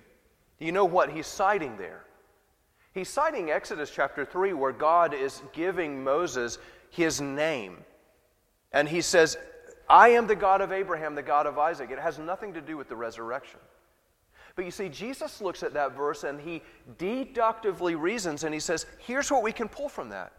Do 0.60 0.65
you 0.65 0.72
know 0.72 0.86
what 0.86 1.12
he's 1.12 1.28
citing 1.28 1.78
there? 1.78 2.04
He's 2.94 3.10
citing 3.10 3.52
Exodus 3.52 3.89
chapter 3.89 4.26
3, 4.26 4.54
where 4.54 4.74
God 4.74 5.13
is 5.13 5.41
giving 5.54 6.04
Moses 6.04 6.58
his 6.89 7.22
name. 7.22 7.78
And 8.74 8.88
he 8.88 9.02
says, 9.02 9.38
I 9.92 10.10
am 10.10 10.26
the 10.26 10.38
God 10.38 10.62
of 10.62 10.72
Abraham, 10.72 11.16
the 11.16 11.22
God 11.22 11.46
of 11.46 11.60
Isaac. 11.60 11.92
It 11.92 12.00
has 12.00 12.18
nothing 12.18 12.54
to 12.54 12.62
do 12.62 12.78
with 12.78 12.88
the 12.88 12.96
resurrection. 12.96 13.60
But 14.56 14.64
you 14.64 14.72
see, 14.72 14.88
Jesus 14.88 15.42
looks 15.42 15.64
at 15.64 15.74
that 15.74 15.98
verse 15.98 16.24
and 16.24 16.40
he 16.40 16.62
deductively 16.98 17.96
reasons 17.96 18.46
and 18.46 18.54
he 18.54 18.60
says, 18.62 18.86
here's 19.00 19.30
what 19.30 19.44
we 19.44 19.52
can 19.52 19.68
pull 19.68 19.90
from 19.90 20.08
that. 20.10 20.32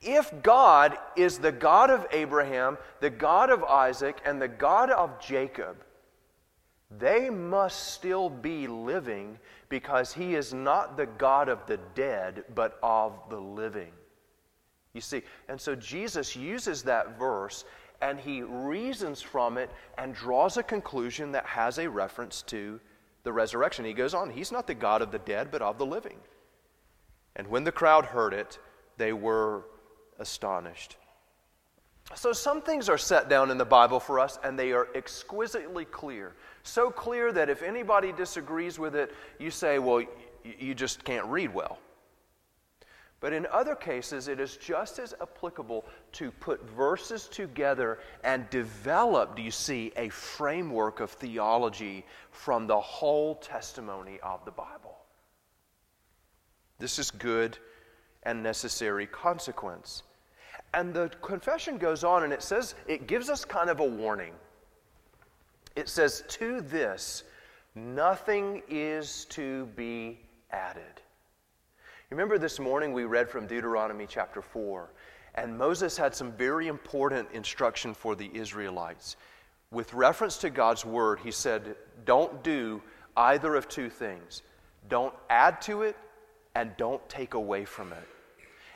If 0.00 0.32
God 0.42 0.96
is 1.14 1.38
the 1.38 1.52
God 1.52 1.90
of 1.90 2.06
Abraham, 2.10 2.78
the 3.00 3.10
God 3.10 3.50
of 3.50 3.64
Isaac, 3.64 4.18
and 4.24 4.40
the 4.40 4.48
God 4.48 4.90
of 4.90 5.20
Jacob, 5.20 5.76
they 6.98 7.28
must 7.28 7.92
still 7.92 8.30
be 8.30 8.66
living 8.66 9.38
because 9.68 10.14
he 10.14 10.34
is 10.34 10.54
not 10.54 10.96
the 10.96 11.04
God 11.04 11.50
of 11.50 11.66
the 11.66 11.78
dead, 11.94 12.44
but 12.54 12.78
of 12.82 13.12
the 13.28 13.40
living. 13.40 13.92
You 14.94 15.02
see, 15.02 15.22
and 15.48 15.60
so 15.60 15.74
Jesus 15.74 16.34
uses 16.34 16.82
that 16.84 17.18
verse 17.18 17.66
and 18.00 18.18
he 18.18 18.42
reasons 18.42 19.20
from 19.20 19.58
it 19.58 19.70
and 19.96 20.14
draws 20.14 20.56
a 20.56 20.62
conclusion 20.62 21.32
that 21.32 21.46
has 21.46 21.78
a 21.78 21.88
reference 21.88 22.42
to 22.42 22.80
the 23.24 23.32
resurrection. 23.32 23.84
He 23.84 23.92
goes 23.92 24.14
on, 24.14 24.30
he's 24.30 24.52
not 24.52 24.66
the 24.66 24.74
God 24.74 25.02
of 25.02 25.10
the 25.10 25.18
dead, 25.18 25.50
but 25.50 25.62
of 25.62 25.78
the 25.78 25.86
living. 25.86 26.18
And 27.36 27.46
when 27.48 27.64
the 27.64 27.72
crowd 27.72 28.04
heard 28.04 28.34
it, 28.34 28.58
they 28.96 29.12
were 29.12 29.64
astonished. 30.18 30.96
So, 32.14 32.32
some 32.32 32.62
things 32.62 32.88
are 32.88 32.96
set 32.96 33.28
down 33.28 33.50
in 33.50 33.58
the 33.58 33.66
Bible 33.66 34.00
for 34.00 34.18
us, 34.18 34.38
and 34.42 34.58
they 34.58 34.72
are 34.72 34.88
exquisitely 34.94 35.84
clear. 35.84 36.34
So 36.62 36.90
clear 36.90 37.32
that 37.32 37.50
if 37.50 37.62
anybody 37.62 38.12
disagrees 38.12 38.78
with 38.78 38.96
it, 38.96 39.14
you 39.38 39.50
say, 39.50 39.78
well, 39.78 40.02
you 40.58 40.74
just 40.74 41.04
can't 41.04 41.26
read 41.26 41.52
well. 41.52 41.78
But 43.20 43.32
in 43.32 43.46
other 43.50 43.74
cases, 43.74 44.28
it 44.28 44.38
is 44.38 44.56
just 44.56 45.00
as 45.00 45.12
applicable 45.20 45.84
to 46.12 46.30
put 46.30 46.62
verses 46.70 47.26
together 47.26 47.98
and 48.22 48.48
develop, 48.50 49.34
do 49.34 49.42
you 49.42 49.50
see, 49.50 49.92
a 49.96 50.08
framework 50.08 51.00
of 51.00 51.10
theology 51.10 52.06
from 52.30 52.68
the 52.68 52.80
whole 52.80 53.34
testimony 53.36 54.20
of 54.22 54.44
the 54.44 54.52
Bible. 54.52 54.98
This 56.78 57.00
is 57.00 57.10
good 57.10 57.58
and 58.22 58.40
necessary 58.40 59.06
consequence. 59.06 60.04
And 60.74 60.94
the 60.94 61.10
confession 61.20 61.76
goes 61.76 62.04
on 62.04 62.22
and 62.22 62.32
it 62.32 62.42
says, 62.42 62.76
it 62.86 63.08
gives 63.08 63.30
us 63.30 63.44
kind 63.44 63.68
of 63.68 63.80
a 63.80 63.84
warning. 63.84 64.34
It 65.74 65.88
says, 65.88 66.22
To 66.28 66.60
this, 66.60 67.24
nothing 67.74 68.62
is 68.68 69.24
to 69.30 69.66
be 69.74 70.20
added. 70.52 71.02
Remember 72.10 72.38
this 72.38 72.58
morning 72.58 72.94
we 72.94 73.04
read 73.04 73.28
from 73.28 73.46
Deuteronomy 73.46 74.06
chapter 74.08 74.40
4, 74.40 74.88
and 75.34 75.58
Moses 75.58 75.94
had 75.98 76.14
some 76.14 76.32
very 76.32 76.66
important 76.66 77.28
instruction 77.32 77.92
for 77.92 78.16
the 78.16 78.30
Israelites. 78.32 79.18
With 79.70 79.92
reference 79.92 80.38
to 80.38 80.48
God's 80.48 80.86
word, 80.86 81.20
he 81.20 81.30
said, 81.30 81.76
Don't 82.06 82.42
do 82.42 82.82
either 83.14 83.54
of 83.56 83.68
two 83.68 83.90
things. 83.90 84.40
Don't 84.88 85.12
add 85.28 85.60
to 85.62 85.82
it, 85.82 85.96
and 86.54 86.74
don't 86.78 87.06
take 87.10 87.34
away 87.34 87.66
from 87.66 87.92
it. 87.92 88.08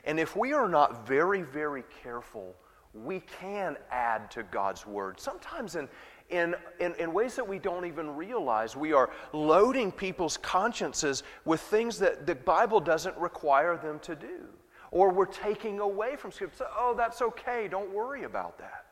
And 0.04 0.20
if 0.20 0.36
we 0.36 0.52
are 0.52 0.68
not 0.68 1.06
very, 1.06 1.40
very 1.40 1.84
careful, 2.02 2.54
we 2.92 3.20
can 3.20 3.78
add 3.90 4.30
to 4.32 4.42
God's 4.42 4.86
word. 4.86 5.18
Sometimes 5.18 5.76
in, 5.76 5.88
in, 6.32 6.54
in, 6.80 6.94
in, 6.94 7.12
ways 7.12 7.36
that 7.36 7.46
we 7.46 7.58
don't 7.58 7.84
even 7.84 8.16
realize. 8.16 8.74
We 8.74 8.92
are 8.92 9.10
loading 9.32 9.92
people's 9.92 10.36
consciences 10.38 11.22
with 11.44 11.60
things 11.60 11.98
that 11.98 12.26
the 12.26 12.34
Bible 12.34 12.80
doesn't 12.80 13.16
require 13.18 13.76
them 13.76 13.98
to 14.00 14.16
do. 14.16 14.48
Or 14.90 15.10
we're 15.10 15.26
taking 15.26 15.80
away 15.80 16.16
from 16.16 16.32
Scripture. 16.32 16.56
So, 16.58 16.66
oh, 16.76 16.94
that's 16.96 17.22
okay. 17.22 17.68
Don't 17.68 17.92
worry 17.92 18.24
about 18.24 18.58
that. 18.58 18.86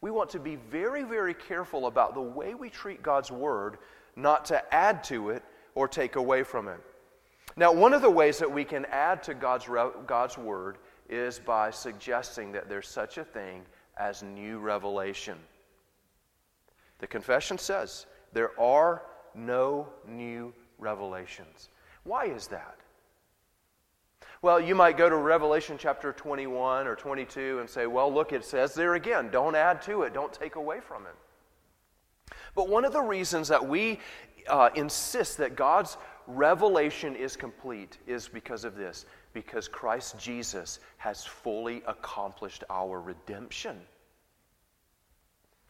We 0.00 0.10
want 0.10 0.30
to 0.30 0.38
be 0.38 0.56
very, 0.56 1.02
very 1.02 1.34
careful 1.34 1.86
about 1.86 2.14
the 2.14 2.20
way 2.20 2.54
we 2.54 2.70
treat 2.70 3.02
God's 3.02 3.30
Word, 3.30 3.78
not 4.16 4.44
to 4.46 4.74
add 4.74 5.04
to 5.04 5.30
it 5.30 5.42
or 5.74 5.88
take 5.88 6.16
away 6.16 6.42
from 6.42 6.68
it. 6.68 6.80
Now, 7.56 7.72
one 7.72 7.92
of 7.92 8.02
the 8.02 8.10
ways 8.10 8.38
that 8.38 8.50
we 8.50 8.64
can 8.64 8.84
add 8.86 9.22
to 9.24 9.34
God's, 9.34 9.66
God's 10.06 10.38
Word 10.38 10.78
is 11.08 11.38
by 11.38 11.70
suggesting 11.70 12.52
that 12.52 12.68
there's 12.68 12.88
such 12.88 13.18
a 13.18 13.24
thing 13.24 13.62
as 13.98 14.22
new 14.22 14.58
revelation. 14.58 15.36
The 17.00 17.06
confession 17.06 17.58
says 17.58 18.06
there 18.32 18.58
are 18.60 19.02
no 19.34 19.88
new 20.06 20.52
revelations. 20.78 21.68
Why 22.04 22.26
is 22.26 22.46
that? 22.48 22.76
Well, 24.42 24.58
you 24.58 24.74
might 24.74 24.96
go 24.96 25.08
to 25.08 25.16
Revelation 25.16 25.76
chapter 25.78 26.12
21 26.12 26.86
or 26.86 26.96
22 26.96 27.58
and 27.58 27.68
say, 27.68 27.86
well, 27.86 28.12
look, 28.12 28.32
it 28.32 28.44
says 28.44 28.72
there 28.74 28.94
again, 28.94 29.28
don't 29.30 29.54
add 29.54 29.82
to 29.82 30.02
it, 30.02 30.14
don't 30.14 30.32
take 30.32 30.56
away 30.56 30.80
from 30.80 31.04
it. 31.04 32.34
But 32.54 32.68
one 32.68 32.84
of 32.84 32.92
the 32.92 33.02
reasons 33.02 33.48
that 33.48 33.66
we 33.66 33.98
uh, 34.48 34.70
insist 34.74 35.36
that 35.38 35.56
God's 35.56 35.98
revelation 36.26 37.16
is 37.16 37.36
complete 37.36 37.98
is 38.06 38.28
because 38.28 38.64
of 38.64 38.76
this 38.76 39.04
because 39.32 39.68
Christ 39.68 40.18
Jesus 40.18 40.80
has 40.96 41.24
fully 41.24 41.82
accomplished 41.86 42.64
our 42.70 43.00
redemption. 43.00 43.80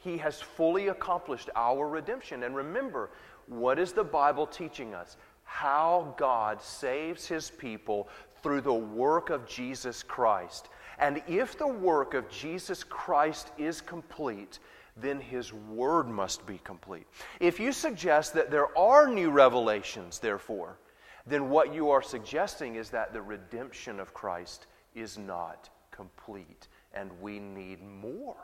He 0.00 0.18
has 0.18 0.40
fully 0.40 0.88
accomplished 0.88 1.50
our 1.54 1.88
redemption. 1.88 2.42
And 2.42 2.56
remember, 2.56 3.10
what 3.46 3.78
is 3.78 3.92
the 3.92 4.04
Bible 4.04 4.46
teaching 4.46 4.94
us? 4.94 5.16
How 5.44 6.14
God 6.16 6.60
saves 6.62 7.26
his 7.26 7.50
people 7.50 8.08
through 8.42 8.62
the 8.62 8.72
work 8.72 9.30
of 9.30 9.46
Jesus 9.46 10.02
Christ. 10.02 10.68
And 10.98 11.22
if 11.28 11.56
the 11.56 11.66
work 11.66 12.14
of 12.14 12.28
Jesus 12.28 12.82
Christ 12.82 13.52
is 13.58 13.80
complete, 13.80 14.58
then 14.96 15.20
his 15.20 15.52
word 15.52 16.08
must 16.08 16.46
be 16.46 16.58
complete. 16.64 17.06
If 17.38 17.60
you 17.60 17.72
suggest 17.72 18.34
that 18.34 18.50
there 18.50 18.76
are 18.76 19.06
new 19.06 19.30
revelations, 19.30 20.18
therefore, 20.18 20.78
then 21.26 21.50
what 21.50 21.74
you 21.74 21.90
are 21.90 22.02
suggesting 22.02 22.76
is 22.76 22.90
that 22.90 23.12
the 23.12 23.22
redemption 23.22 24.00
of 24.00 24.14
Christ 24.14 24.66
is 24.94 25.18
not 25.18 25.68
complete, 25.90 26.68
and 26.94 27.10
we 27.20 27.38
need 27.38 27.82
more. 27.82 28.36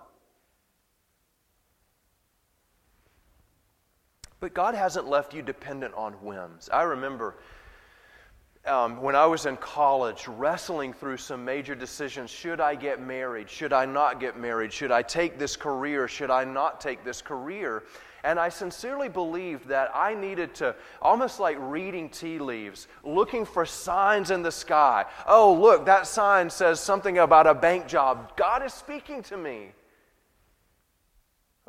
But 4.40 4.54
God 4.54 4.74
hasn't 4.74 5.08
left 5.08 5.34
you 5.34 5.42
dependent 5.42 5.94
on 5.94 6.12
whims. 6.14 6.68
I 6.72 6.82
remember 6.82 7.36
um, 8.66 9.00
when 9.00 9.14
I 9.14 9.26
was 9.26 9.46
in 9.46 9.56
college 9.56 10.26
wrestling 10.26 10.92
through 10.92 11.18
some 11.18 11.44
major 11.44 11.74
decisions 11.74 12.30
should 12.30 12.60
I 12.60 12.74
get 12.74 13.00
married? 13.00 13.48
Should 13.48 13.72
I 13.72 13.86
not 13.86 14.20
get 14.20 14.36
married? 14.36 14.72
Should 14.72 14.90
I 14.90 15.02
take 15.02 15.38
this 15.38 15.56
career? 15.56 16.08
Should 16.08 16.30
I 16.30 16.44
not 16.44 16.80
take 16.80 17.04
this 17.04 17.22
career? 17.22 17.84
And 18.24 18.40
I 18.40 18.48
sincerely 18.48 19.08
believed 19.08 19.68
that 19.68 19.92
I 19.94 20.14
needed 20.14 20.52
to, 20.56 20.74
almost 21.00 21.38
like 21.38 21.56
reading 21.60 22.10
tea 22.10 22.40
leaves, 22.40 22.88
looking 23.04 23.44
for 23.44 23.64
signs 23.64 24.32
in 24.32 24.42
the 24.42 24.50
sky. 24.50 25.04
Oh, 25.28 25.54
look, 25.54 25.86
that 25.86 26.08
sign 26.08 26.50
says 26.50 26.80
something 26.80 27.18
about 27.18 27.46
a 27.46 27.54
bank 27.54 27.86
job. 27.86 28.36
God 28.36 28.64
is 28.64 28.74
speaking 28.74 29.22
to 29.24 29.36
me. 29.36 29.68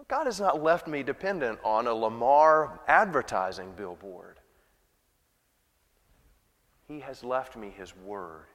God 0.08 0.26
has 0.26 0.40
not 0.40 0.64
left 0.64 0.88
me 0.88 1.04
dependent 1.04 1.60
on 1.66 1.88
a 1.88 1.94
Lamar 1.94 2.80
advertising 2.88 3.74
billboard. 3.76 4.38
He 6.88 7.02
has 7.02 7.24
left 7.26 7.58
me 7.58 7.74
His 7.78 7.94
Word 7.98 8.46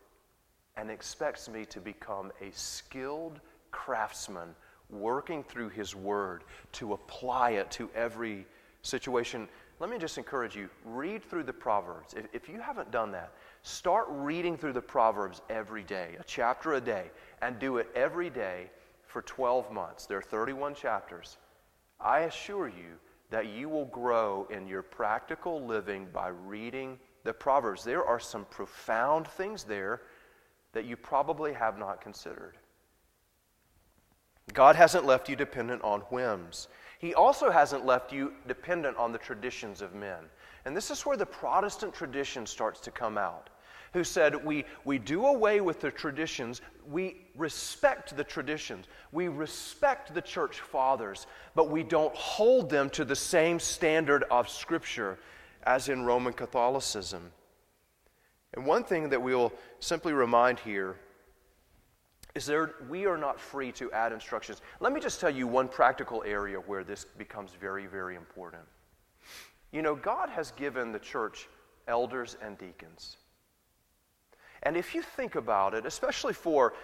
and 0.79 0.91
expects 0.91 1.51
me 1.51 1.67
to 1.67 1.81
become 1.81 2.33
a 2.41 2.51
skilled 2.53 3.41
craftsman 3.71 4.55
working 4.88 5.45
through 5.45 5.69
His 5.69 5.95
Word 5.95 6.45
to 6.73 6.95
apply 6.95 7.51
it 7.51 7.71
to 7.73 7.91
every 7.95 8.47
situation. 8.81 9.47
Let 9.79 9.91
me 9.91 9.99
just 9.99 10.17
encourage 10.17 10.57
you 10.57 10.71
read 10.87 11.23
through 11.23 11.43
the 11.43 11.53
Proverbs. 11.53 12.15
If, 12.15 12.29
if 12.33 12.49
you 12.49 12.61
haven't 12.61 12.91
done 12.91 13.12
that, 13.12 13.33
start 13.62 14.07
reading 14.09 14.57
through 14.57 14.73
the 14.73 14.81
Proverbs 14.81 15.43
every 15.51 15.83
day, 15.83 16.17
a 16.19 16.25
chapter 16.25 16.75
a 16.75 16.81
day, 16.81 17.11
and 17.43 17.59
do 17.59 17.77
it 17.77 17.91
every 17.95 18.31
day 18.31 18.71
for 19.07 19.21
12 19.21 19.71
months. 19.71 20.07
There 20.07 20.17
are 20.17 20.23
31 20.23 20.75
chapters. 20.75 21.37
I 22.03 22.21
assure 22.21 22.69
you 22.69 22.99
that 23.31 23.47
you 23.47 23.69
will 23.69 23.87
grow 23.87 24.47
in 24.51 24.67
your 24.67 24.83
practical 24.83 25.65
living 25.65 26.09
by 26.12 26.29
reading 26.29 26.99
the 27.25 27.33
Proverbs. 27.33 27.85
There 27.85 28.05
are 28.05 28.21
some 28.21 28.45
profound 28.47 29.27
things 29.27 29.65
there 29.65 30.03
that 30.73 30.85
you 30.85 30.97
probably 30.97 31.53
have 31.53 31.79
not 31.79 32.01
considered. 32.01 32.57
God 34.53 34.77
hasn't 34.77 35.07
left 35.07 35.29
you 35.29 35.37
dependent 35.37 35.83
on 35.83 36.01
whims. 36.03 36.69
He 36.99 37.15
also 37.15 37.51
hasn't 37.51 37.87
left 37.87 38.12
you 38.12 38.33
dependent 38.47 38.97
on 38.97 39.12
the 39.12 39.19
traditions 39.19 39.81
of 39.81 39.95
men. 39.95 40.25
And 40.65 40.77
this 40.77 40.91
is 40.91 41.07
where 41.07 41.17
the 41.17 41.27
Protestant 41.27 41.95
tradition 41.95 42.47
starts 42.47 42.81
to 42.81 42.91
come 42.91 43.17
out 43.17 43.51
who 43.93 44.05
said, 44.05 44.45
we, 44.45 44.65
we 44.85 44.99
do 44.99 45.27
away 45.27 45.61
with 45.61 45.81
the 45.81 45.91
traditions, 45.91 46.61
we 46.89 47.17
respect 47.37 48.17
the 48.17 48.25
traditions, 48.25 48.87
we 49.13 49.29
respect 49.29 50.15
the 50.15 50.23
church 50.23 50.61
fathers, 50.61 51.27
but 51.55 51.71
we 51.71 51.83
don't 51.83 52.15
hold 52.15 52.71
them 52.71 52.89
to 52.91 53.05
the 53.05 53.17
same 53.17 53.61
standard 53.61 54.25
of 54.31 54.49
Scripture 54.49 55.19
as 55.65 55.89
in 55.89 56.05
Roman 56.05 56.33
Catholicism. 56.33 57.31
And 58.55 58.67
one 58.67 58.85
thing 58.85 59.11
that 59.11 59.21
we'll 59.21 59.53
simply 59.81 60.13
remind 60.13 60.59
here 60.59 60.97
is 62.35 62.47
there 62.47 62.75
we 62.89 63.07
are 63.07 63.19
not 63.19 63.39
free 63.39 63.73
to 63.73 63.93
add 63.93 64.13
instructions. 64.13 64.63
Let 64.81 64.93
me 64.93 65.01
just 65.01 65.21
tell 65.21 65.31
you 65.31 65.47
one 65.47 65.69
practical 65.69 66.23
area 66.27 66.59
where 66.59 66.83
this 66.83 67.05
becomes 67.19 67.53
very, 67.61 67.87
very 67.87 68.17
important. 68.17 68.63
You 69.71 69.83
know, 69.83 69.95
God 69.95 70.29
has 70.31 70.51
given 70.53 70.93
the 70.93 70.99
church 70.99 71.49
elders 71.89 72.37
and 72.43 72.57
deacons. 72.59 73.19
And 74.62 74.77
if 74.77 74.94
you 74.94 75.03
think 75.03 75.35
about 75.35 75.75
it, 75.75 75.87
especially 75.87 76.35
for, 76.35 76.75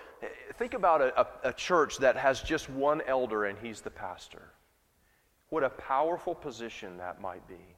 think 0.57 0.75
about 0.75 1.01
a, 1.01 1.21
a, 1.21 1.27
a, 1.51 1.53
church 1.53 1.99
that 1.99 2.17
has 2.17 2.41
just 2.43 2.69
one 2.69 3.03
elder 3.07 3.45
and 3.45 3.57
he's 3.59 3.81
the 3.81 3.91
pastor. 3.91 4.51
What 5.51 5.63
a 5.63 5.71
powerful 5.71 6.35
position 6.35 6.99
that 6.99 7.21
might 7.21 7.47
be. 7.47 7.77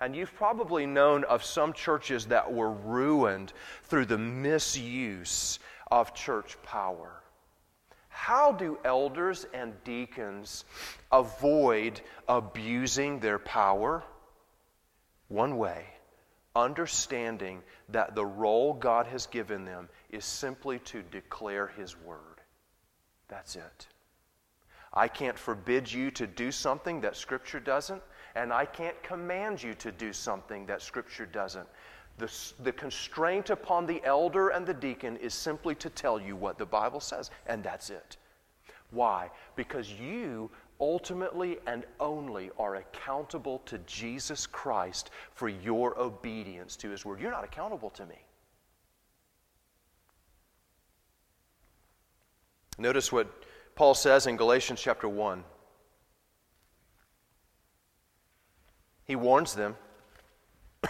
And 0.00 0.16
you've 0.16 0.34
probably 0.34 0.86
known 0.86 1.24
of 1.24 1.44
some 1.44 1.72
churches 1.72 2.26
that 2.26 2.52
were 2.52 2.72
ruined 2.72 3.52
through 3.84 4.06
the 4.06 4.18
misuse 4.18 5.58
of 5.90 6.14
church 6.14 6.56
power. 6.62 7.22
How 8.08 8.52
do 8.52 8.78
elders 8.84 9.46
and 9.52 9.72
deacons 9.84 10.64
avoid 11.12 12.00
abusing 12.28 13.20
their 13.20 13.38
power? 13.38 14.02
One 15.28 15.58
way 15.58 15.93
understanding 16.56 17.62
that 17.88 18.14
the 18.14 18.24
role 18.24 18.74
God 18.74 19.06
has 19.06 19.26
given 19.26 19.64
them 19.64 19.88
is 20.10 20.24
simply 20.24 20.78
to 20.80 21.02
declare 21.02 21.68
His 21.68 21.96
word. 21.96 22.40
That's 23.28 23.56
it. 23.56 23.88
I 24.92 25.08
can't 25.08 25.38
forbid 25.38 25.92
you 25.92 26.10
to 26.12 26.26
do 26.26 26.52
something 26.52 27.00
that 27.00 27.16
Scripture 27.16 27.58
doesn't, 27.58 28.02
and 28.36 28.52
I 28.52 28.64
can't 28.64 29.00
command 29.02 29.62
you 29.62 29.74
to 29.74 29.90
do 29.90 30.12
something 30.12 30.66
that 30.66 30.82
Scripture 30.82 31.26
doesn't. 31.26 31.66
The, 32.18 32.30
the 32.62 32.72
constraint 32.72 33.50
upon 33.50 33.86
the 33.86 34.00
elder 34.04 34.50
and 34.50 34.64
the 34.64 34.74
deacon 34.74 35.16
is 35.16 35.34
simply 35.34 35.74
to 35.76 35.90
tell 35.90 36.20
you 36.20 36.36
what 36.36 36.58
the 36.58 36.66
Bible 36.66 37.00
says, 37.00 37.32
and 37.48 37.64
that's 37.64 37.90
it. 37.90 38.16
Why? 38.92 39.30
Because 39.56 39.90
you 39.90 40.50
ultimately 40.84 41.56
and 41.66 41.86
only 41.98 42.50
are 42.58 42.74
accountable 42.74 43.60
to 43.64 43.78
Jesus 43.86 44.46
Christ 44.46 45.08
for 45.32 45.48
your 45.48 45.98
obedience 45.98 46.76
to 46.76 46.90
His 46.90 47.06
Word. 47.06 47.22
You're 47.22 47.30
not 47.30 47.42
accountable 47.42 47.88
to 47.88 48.04
me. 48.04 48.18
Notice 52.76 53.10
what 53.10 53.32
Paul 53.76 53.94
says 53.94 54.26
in 54.26 54.36
Galatians 54.36 54.78
chapter 54.78 55.08
1. 55.08 55.42
He 59.06 59.16
warns 59.16 59.54
them 59.54 59.76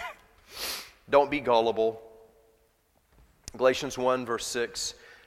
don't 1.08 1.30
be 1.30 1.38
gullible. 1.38 2.02
Galatians 3.56 3.96
1, 3.96 4.26
verse 4.26 4.46
6. 4.46 4.94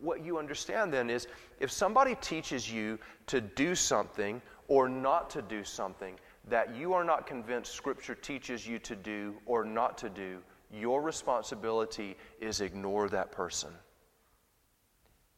what 0.00 0.24
you 0.24 0.38
understand 0.38 0.92
then 0.92 1.10
is 1.10 1.26
if 1.60 1.70
somebody 1.70 2.14
teaches 2.16 2.70
you 2.70 2.98
to 3.26 3.40
do 3.40 3.74
something 3.74 4.40
or 4.68 4.88
not 4.88 5.30
to 5.30 5.42
do 5.42 5.64
something 5.64 6.18
that 6.48 6.74
you 6.74 6.92
are 6.92 7.04
not 7.04 7.26
convinced 7.26 7.72
Scripture 7.74 8.14
teaches 8.14 8.66
you 8.66 8.78
to 8.78 8.96
do 8.96 9.34
or 9.46 9.64
not 9.64 9.98
to 9.98 10.08
do, 10.08 10.38
your 10.72 11.02
responsibility 11.02 12.16
is 12.40 12.60
ignore 12.60 13.08
that 13.08 13.32
person. 13.32 13.70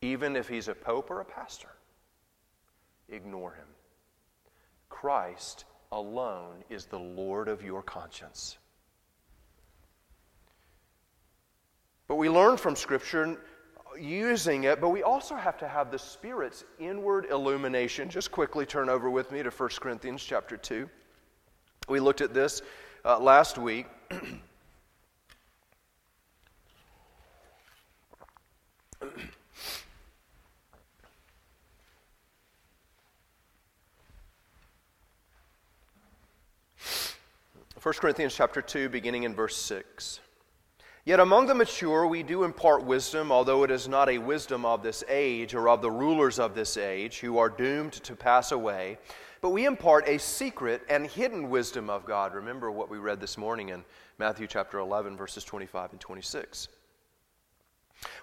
Even 0.02 0.36
if 0.36 0.48
he's 0.48 0.68
a 0.68 0.74
pope 0.74 1.10
or 1.10 1.20
a 1.20 1.24
pastor, 1.24 1.70
ignore 3.08 3.52
him. 3.52 3.66
Christ 4.88 5.64
alone 5.92 6.64
is 6.68 6.86
the 6.86 6.98
Lord 6.98 7.48
of 7.48 7.62
your 7.62 7.82
conscience. 7.82 8.58
But 12.08 12.16
we 12.16 12.28
learn 12.28 12.56
from 12.56 12.74
Scripture 12.74 13.38
using 13.98 14.64
it, 14.64 14.81
but 14.81 14.88
we 14.90 15.03
also 15.03 15.35
have 15.35 15.57
to 15.59 15.68
have 15.68 15.90
the 15.90 15.98
Spirit's 15.98 16.64
inward 16.79 17.26
illumination. 17.31 18.09
Just 18.09 18.31
quickly 18.31 18.66
turn 18.66 18.88
over 18.88 19.11
with 19.11 19.31
me 19.33 19.42
to 19.42 19.50
1 19.50 19.68
Corinthians 19.81 20.22
chapter 20.22 20.57
2. 20.57 20.88
We 21.88 22.00
looked 22.00 22.20
at 22.20 22.35
this 22.35 22.62
uh, 23.05 23.18
last 23.18 23.59
week. 23.59 23.87
First 37.79 38.00
Corinthians 38.00 38.35
chapter 38.35 38.61
2 38.61 38.90
beginning 38.90 39.22
in 39.22 39.35
verse 39.35 39.57
6 39.57 40.20
Yet 41.04 41.18
among 41.18 41.46
the 41.46 41.54
mature 41.54 42.06
we 42.06 42.22
do 42.22 42.44
impart 42.44 42.84
wisdom, 42.84 43.32
although 43.32 43.64
it 43.64 43.70
is 43.70 43.88
not 43.88 44.10
a 44.10 44.18
wisdom 44.18 44.66
of 44.66 44.82
this 44.82 45.02
age 45.08 45.54
or 45.54 45.68
of 45.68 45.80
the 45.80 45.90
rulers 45.90 46.38
of 46.38 46.54
this 46.54 46.76
age 46.76 47.20
who 47.20 47.38
are 47.38 47.48
doomed 47.48 47.94
to 47.94 48.14
pass 48.14 48.52
away, 48.52 48.98
but 49.40 49.50
we 49.50 49.64
impart 49.64 50.06
a 50.06 50.18
secret 50.18 50.82
and 50.90 51.06
hidden 51.06 51.48
wisdom 51.48 51.88
of 51.88 52.04
God. 52.04 52.34
Remember 52.34 52.70
what 52.70 52.90
we 52.90 52.98
read 52.98 53.18
this 53.18 53.38
morning 53.38 53.70
in 53.70 53.82
Matthew 54.18 54.46
chapter 54.46 54.78
11, 54.78 55.16
verses 55.16 55.42
25 55.44 55.92
and 55.92 56.00
26 56.00 56.68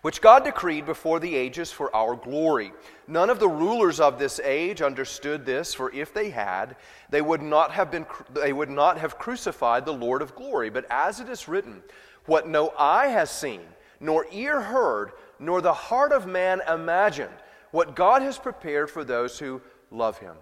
which 0.02 0.22
God 0.22 0.44
decreed 0.44 0.86
before 0.86 1.20
the 1.20 1.36
ages 1.36 1.72
for 1.72 1.96
our 1.96 2.16
glory. 2.16 2.72
None 3.08 3.30
of 3.30 3.40
the 3.40 3.48
rulers 3.48 4.00
of 4.00 4.18
this 4.18 4.40
age 4.44 4.82
understood 4.82 5.46
this, 5.46 5.74
for 5.74 5.94
if 5.94 6.14
they 6.14 6.30
had, 6.30 6.76
they 7.10 7.22
would 7.22 7.42
not 7.42 7.72
have 7.72 7.92
been 7.92 8.06
they 8.34 8.54
would 8.54 8.70
not 8.70 8.98
have 8.98 9.20
crucified 9.20 9.86
the 9.86 9.94
Lord 9.94 10.22
of 10.22 10.36
glory. 10.36 10.70
But 10.70 10.86
as 10.90 11.20
it 11.20 11.30
is 11.30 11.48
written, 11.48 11.84
what 12.28 12.48
no 12.48 12.72
eye 12.78 13.08
has 13.08 13.32
seen, 13.32 13.62
nor 14.00 14.28
ear 14.32 14.62
heard, 14.62 15.12
nor 15.40 15.62
the 15.62 15.74
heart 15.74 16.12
of 16.12 16.28
man 16.28 16.62
imagined, 16.68 17.34
what 17.72 17.96
God 17.96 18.22
has 18.22 18.38
prepared 18.38 18.90
for 18.90 19.04
those 19.04 19.40
who 19.40 19.62
love 19.92 20.20
him. 20.20 20.36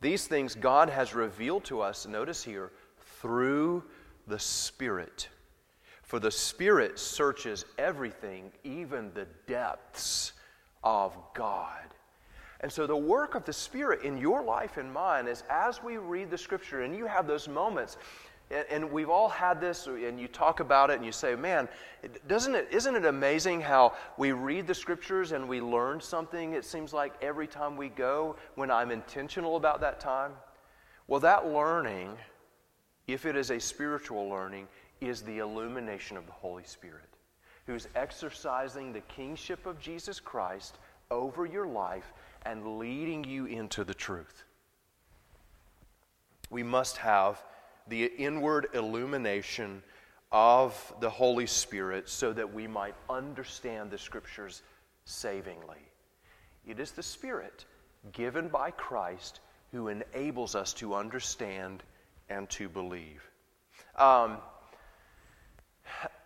These 0.00 0.26
things 0.26 0.54
God 0.54 0.88
has 0.90 1.14
revealed 1.14 1.64
to 1.64 1.80
us, 1.80 2.06
notice 2.06 2.42
here, 2.42 2.70
through 3.20 3.84
the 4.26 4.38
Spirit. 4.38 5.28
For 6.02 6.18
the 6.18 6.30
Spirit 6.30 6.98
searches 6.98 7.64
everything, 7.78 8.50
even 8.64 9.12
the 9.14 9.26
depths 9.46 10.32
of 10.82 11.16
God. 11.34 11.76
And 12.62 12.70
so, 12.70 12.86
the 12.86 12.96
work 12.96 13.34
of 13.34 13.44
the 13.44 13.52
Spirit 13.52 14.02
in 14.02 14.18
your 14.18 14.42
life 14.42 14.76
and 14.76 14.92
mine 14.92 15.26
is 15.26 15.44
as 15.48 15.82
we 15.82 15.96
read 15.96 16.30
the 16.30 16.38
Scripture 16.38 16.82
and 16.82 16.94
you 16.94 17.06
have 17.06 17.26
those 17.26 17.48
moments 17.48 17.96
and, 18.50 18.64
and, 18.70 18.92
we've 18.92 19.08
all 19.08 19.28
had 19.28 19.60
this, 19.60 19.86
and 19.86 20.18
you 20.18 20.26
talk 20.26 20.60
about 20.60 20.90
it 20.90 20.96
and 20.96 21.06
you 21.06 21.12
say, 21.12 21.36
man, 21.36 21.68
doesn't 22.26 22.54
it, 22.54 22.68
isn't 22.72 22.96
it 22.96 23.04
amazing 23.04 23.60
how 23.60 23.94
we 24.16 24.32
read 24.32 24.66
the 24.66 24.74
scriptures 24.74 25.32
and 25.32 25.48
we 25.48 25.60
learn 25.60 26.00
something, 26.00 26.54
it 26.54 26.64
seems 26.64 26.92
like 26.92 27.14
every 27.22 27.46
time 27.46 27.76
we 27.76 27.88
go 27.88 28.36
when 28.56 28.70
I'm 28.70 28.90
intentional 28.90 29.56
about 29.56 29.80
that 29.82 30.00
time? 30.00 30.32
Well, 31.06 31.20
that 31.20 31.46
learning, 31.46 32.16
if 33.06 33.24
it 33.24 33.36
is 33.36 33.50
a 33.50 33.60
spiritual 33.60 34.28
learning, 34.28 34.66
is 35.00 35.22
the 35.22 35.38
illumination 35.38 36.16
of 36.16 36.26
the 36.26 36.32
Holy 36.32 36.64
Spirit, 36.64 37.08
who's 37.66 37.88
exercising 37.94 38.92
the 38.92 39.00
kingship 39.02 39.64
of 39.64 39.80
Jesus 39.80 40.18
Christ 40.18 40.78
over 41.10 41.46
your 41.46 41.66
life 41.66 42.12
and 42.46 42.78
leading 42.78 43.24
you 43.24 43.46
into 43.46 43.84
the 43.84 43.94
truth. 43.94 44.44
We 46.50 46.62
must 46.62 46.96
have 46.96 47.44
the 47.90 48.06
inward 48.06 48.68
illumination 48.72 49.82
of 50.32 50.94
the 51.00 51.10
Holy 51.10 51.46
Spirit 51.46 52.08
so 52.08 52.32
that 52.32 52.54
we 52.54 52.66
might 52.66 52.94
understand 53.10 53.90
the 53.90 53.98
Scriptures 53.98 54.62
savingly. 55.04 55.82
It 56.66 56.78
is 56.78 56.92
the 56.92 57.02
Spirit 57.02 57.64
given 58.12 58.48
by 58.48 58.70
Christ 58.70 59.40
who 59.72 59.88
enables 59.88 60.54
us 60.54 60.72
to 60.74 60.94
understand 60.94 61.82
and 62.28 62.48
to 62.50 62.68
believe. 62.68 63.28
Um, 63.96 64.38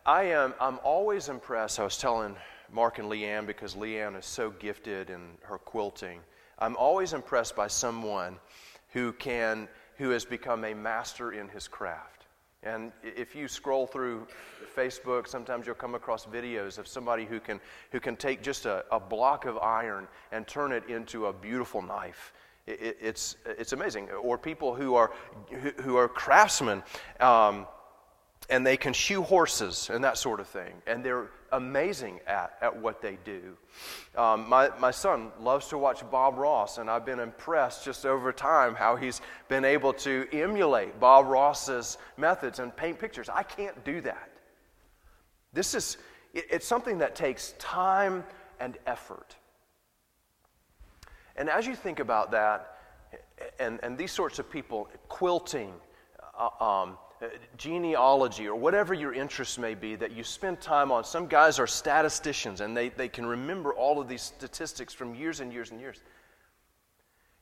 I 0.06 0.24
am 0.24 0.54
I'm 0.60 0.78
always 0.84 1.28
impressed. 1.30 1.80
I 1.80 1.84
was 1.84 1.96
telling 1.96 2.36
Mark 2.70 2.98
and 2.98 3.08
Leanne 3.08 3.46
because 3.46 3.74
Leanne 3.74 4.18
is 4.18 4.26
so 4.26 4.50
gifted 4.50 5.08
in 5.08 5.20
her 5.42 5.58
quilting. 5.58 6.20
I'm 6.58 6.76
always 6.76 7.14
impressed 7.14 7.56
by 7.56 7.68
someone 7.68 8.36
who 8.92 9.12
can 9.12 9.68
who 9.98 10.10
has 10.10 10.24
become 10.24 10.64
a 10.64 10.74
master 10.74 11.32
in 11.32 11.48
his 11.48 11.68
craft. 11.68 12.26
And 12.62 12.92
if 13.02 13.34
you 13.36 13.46
scroll 13.46 13.86
through 13.86 14.26
Facebook, 14.74 15.28
sometimes 15.28 15.66
you'll 15.66 15.74
come 15.74 15.94
across 15.94 16.24
videos 16.24 16.78
of 16.78 16.88
somebody 16.88 17.26
who 17.26 17.38
can, 17.38 17.60
who 17.92 18.00
can 18.00 18.16
take 18.16 18.42
just 18.42 18.64
a, 18.64 18.84
a 18.90 18.98
block 18.98 19.44
of 19.44 19.58
iron 19.58 20.08
and 20.32 20.46
turn 20.46 20.72
it 20.72 20.88
into 20.88 21.26
a 21.26 21.32
beautiful 21.32 21.82
knife. 21.82 22.32
It, 22.66 22.96
it's, 23.00 23.36
it's 23.44 23.74
amazing. 23.74 24.10
Or 24.10 24.38
people 24.38 24.74
who 24.74 24.94
are, 24.94 25.12
who, 25.50 25.70
who 25.82 25.96
are 25.96 26.08
craftsmen. 26.08 26.82
Um, 27.20 27.66
and 28.50 28.66
they 28.66 28.76
can 28.76 28.92
shoe 28.92 29.22
horses 29.22 29.90
and 29.90 30.04
that 30.04 30.18
sort 30.18 30.40
of 30.40 30.46
thing. 30.46 30.72
And 30.86 31.04
they're 31.04 31.30
amazing 31.52 32.20
at, 32.26 32.56
at 32.60 32.76
what 32.76 33.00
they 33.00 33.16
do. 33.24 33.56
Um, 34.16 34.48
my, 34.48 34.70
my 34.78 34.90
son 34.90 35.30
loves 35.40 35.68
to 35.68 35.78
watch 35.78 36.08
Bob 36.10 36.36
Ross, 36.36 36.78
and 36.78 36.90
I've 36.90 37.06
been 37.06 37.20
impressed 37.20 37.84
just 37.84 38.04
over 38.04 38.32
time 38.32 38.74
how 38.74 38.96
he's 38.96 39.20
been 39.48 39.64
able 39.64 39.92
to 39.94 40.26
emulate 40.32 41.00
Bob 41.00 41.26
Ross's 41.26 41.96
methods 42.16 42.58
and 42.58 42.74
paint 42.76 42.98
pictures. 42.98 43.28
I 43.28 43.44
can't 43.44 43.82
do 43.84 44.00
that. 44.02 44.30
This 45.52 45.74
is, 45.74 45.96
it, 46.34 46.46
it's 46.50 46.66
something 46.66 46.98
that 46.98 47.14
takes 47.14 47.54
time 47.58 48.24
and 48.60 48.76
effort. 48.86 49.36
And 51.36 51.48
as 51.48 51.66
you 51.66 51.74
think 51.74 51.98
about 51.98 52.30
that, 52.32 52.78
and, 53.58 53.80
and 53.82 53.98
these 53.98 54.12
sorts 54.12 54.38
of 54.38 54.50
people, 54.50 54.88
quilting, 55.08 55.72
uh, 56.38 56.64
um, 56.64 56.98
Uh, 57.22 57.26
genealogy 57.56 58.48
or 58.48 58.56
whatever 58.56 58.92
your 58.92 59.14
interests 59.14 59.56
may 59.56 59.74
be 59.74 59.94
that 59.94 60.10
you 60.10 60.24
spend 60.24 60.60
time 60.60 60.90
on. 60.90 61.04
Some 61.04 61.26
guys 61.28 61.60
are 61.60 61.66
statisticians 61.66 62.60
and 62.60 62.76
they, 62.76 62.88
they 62.88 63.08
can 63.08 63.24
remember 63.24 63.72
all 63.72 64.00
of 64.00 64.08
these 64.08 64.22
statistics 64.22 64.92
from 64.92 65.14
years 65.14 65.38
and 65.38 65.52
years 65.52 65.70
and 65.70 65.80
years. 65.80 66.02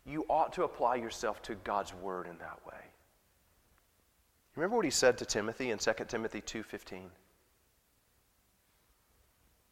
You 0.04 0.26
ought 0.28 0.52
to 0.54 0.64
apply 0.64 0.96
yourself 0.96 1.40
to 1.42 1.54
God's 1.54 1.94
word 1.94 2.26
in 2.26 2.36
that 2.38 2.58
way. 2.66 2.80
Remember 4.56 4.76
what 4.76 4.84
he 4.84 4.90
said 4.90 5.16
to 5.18 5.24
Timothy 5.24 5.70
in 5.70 5.78
2 5.78 5.92
Timothy 6.08 6.42
2:15? 6.42 7.10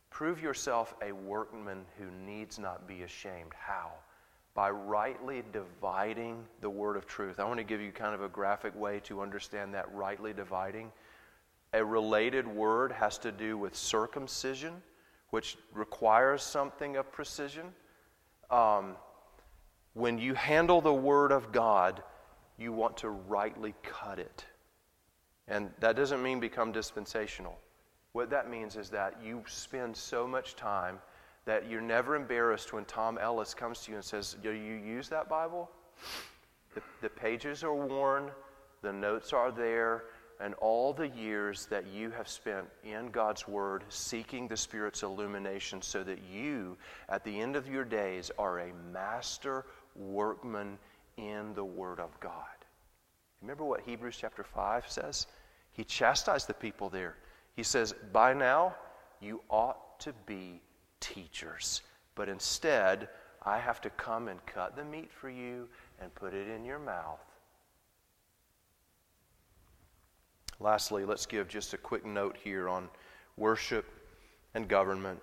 Prove 0.08 0.40
yourself 0.40 0.94
a 1.02 1.12
workman 1.12 1.84
who 1.98 2.10
needs 2.10 2.58
not 2.58 2.86
be 2.86 3.02
ashamed. 3.02 3.52
How? 3.54 3.92
By 4.60 4.68
rightly 4.68 5.42
dividing 5.54 6.44
the 6.60 6.68
word 6.68 6.98
of 6.98 7.06
truth. 7.06 7.40
I 7.40 7.44
want 7.44 7.56
to 7.56 7.64
give 7.64 7.80
you 7.80 7.92
kind 7.92 8.14
of 8.14 8.20
a 8.20 8.28
graphic 8.28 8.78
way 8.78 9.00
to 9.04 9.22
understand 9.22 9.72
that 9.72 9.90
rightly 9.94 10.34
dividing. 10.34 10.92
A 11.72 11.82
related 11.82 12.46
word 12.46 12.92
has 12.92 13.16
to 13.20 13.32
do 13.32 13.56
with 13.56 13.74
circumcision, 13.74 14.82
which 15.30 15.56
requires 15.72 16.42
something 16.42 16.96
of 16.96 17.10
precision. 17.10 17.72
Um, 18.50 18.96
when 19.94 20.18
you 20.18 20.34
handle 20.34 20.82
the 20.82 20.92
Word 20.92 21.32
of 21.32 21.52
God, 21.52 22.02
you 22.58 22.70
want 22.70 22.98
to 22.98 23.08
rightly 23.08 23.74
cut 23.82 24.18
it. 24.18 24.44
And 25.48 25.70
that 25.78 25.96
doesn't 25.96 26.22
mean 26.22 26.38
become 26.38 26.70
dispensational. 26.70 27.58
What 28.12 28.28
that 28.28 28.50
means 28.50 28.76
is 28.76 28.90
that 28.90 29.16
you 29.24 29.42
spend 29.46 29.96
so 29.96 30.26
much 30.26 30.54
time 30.54 30.98
that 31.46 31.68
you're 31.68 31.80
never 31.80 32.16
embarrassed 32.16 32.72
when 32.72 32.84
Tom 32.84 33.18
Ellis 33.18 33.54
comes 33.54 33.80
to 33.80 33.90
you 33.90 33.96
and 33.96 34.04
says, 34.04 34.36
Do 34.42 34.50
you 34.50 34.74
use 34.74 35.08
that 35.08 35.28
Bible? 35.28 35.70
The, 36.74 36.82
the 37.02 37.08
pages 37.08 37.64
are 37.64 37.74
worn, 37.74 38.30
the 38.82 38.92
notes 38.92 39.32
are 39.32 39.50
there, 39.50 40.04
and 40.40 40.54
all 40.54 40.92
the 40.92 41.08
years 41.08 41.66
that 41.66 41.86
you 41.86 42.10
have 42.10 42.28
spent 42.28 42.66
in 42.82 43.10
God's 43.10 43.46
Word 43.46 43.84
seeking 43.88 44.48
the 44.48 44.56
Spirit's 44.56 45.02
illumination 45.02 45.82
so 45.82 46.02
that 46.04 46.18
you, 46.32 46.78
at 47.08 47.24
the 47.24 47.40
end 47.40 47.56
of 47.56 47.68
your 47.68 47.84
days, 47.84 48.30
are 48.38 48.60
a 48.60 48.72
master 48.92 49.66
workman 49.94 50.78
in 51.16 51.52
the 51.54 51.64
Word 51.64 52.00
of 52.00 52.18
God. 52.20 52.44
Remember 53.42 53.64
what 53.64 53.80
Hebrews 53.80 54.16
chapter 54.18 54.44
5 54.44 54.84
says? 54.88 55.26
He 55.72 55.84
chastised 55.84 56.46
the 56.46 56.54
people 56.54 56.88
there. 56.88 57.16
He 57.54 57.62
says, 57.62 57.94
By 58.12 58.32
now, 58.32 58.74
you 59.20 59.42
ought 59.50 60.00
to 60.00 60.14
be 60.26 60.60
teachers. 61.00 61.82
But 62.14 62.28
instead, 62.28 63.08
I 63.42 63.58
have 63.58 63.80
to 63.82 63.90
come 63.90 64.28
and 64.28 64.44
cut 64.46 64.76
the 64.76 64.84
meat 64.84 65.10
for 65.12 65.30
you 65.30 65.68
and 66.00 66.14
put 66.14 66.34
it 66.34 66.48
in 66.48 66.64
your 66.64 66.78
mouth 66.78 67.20
Lastly, 70.60 71.06
let's 71.06 71.24
give 71.24 71.48
just 71.48 71.72
a 71.72 71.78
quick 71.78 72.04
note 72.04 72.36
here 72.36 72.68
on 72.68 72.90
worship 73.38 73.86
and 74.54 74.68
government. 74.68 75.18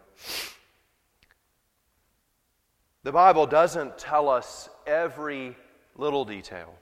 The 3.03 3.11
Bible 3.11 3.45
doesn't 3.45 3.99
tell 3.99 4.29
us 4.29 4.67
every 4.87 5.55
little 5.95 6.25
detail, 6.25 6.73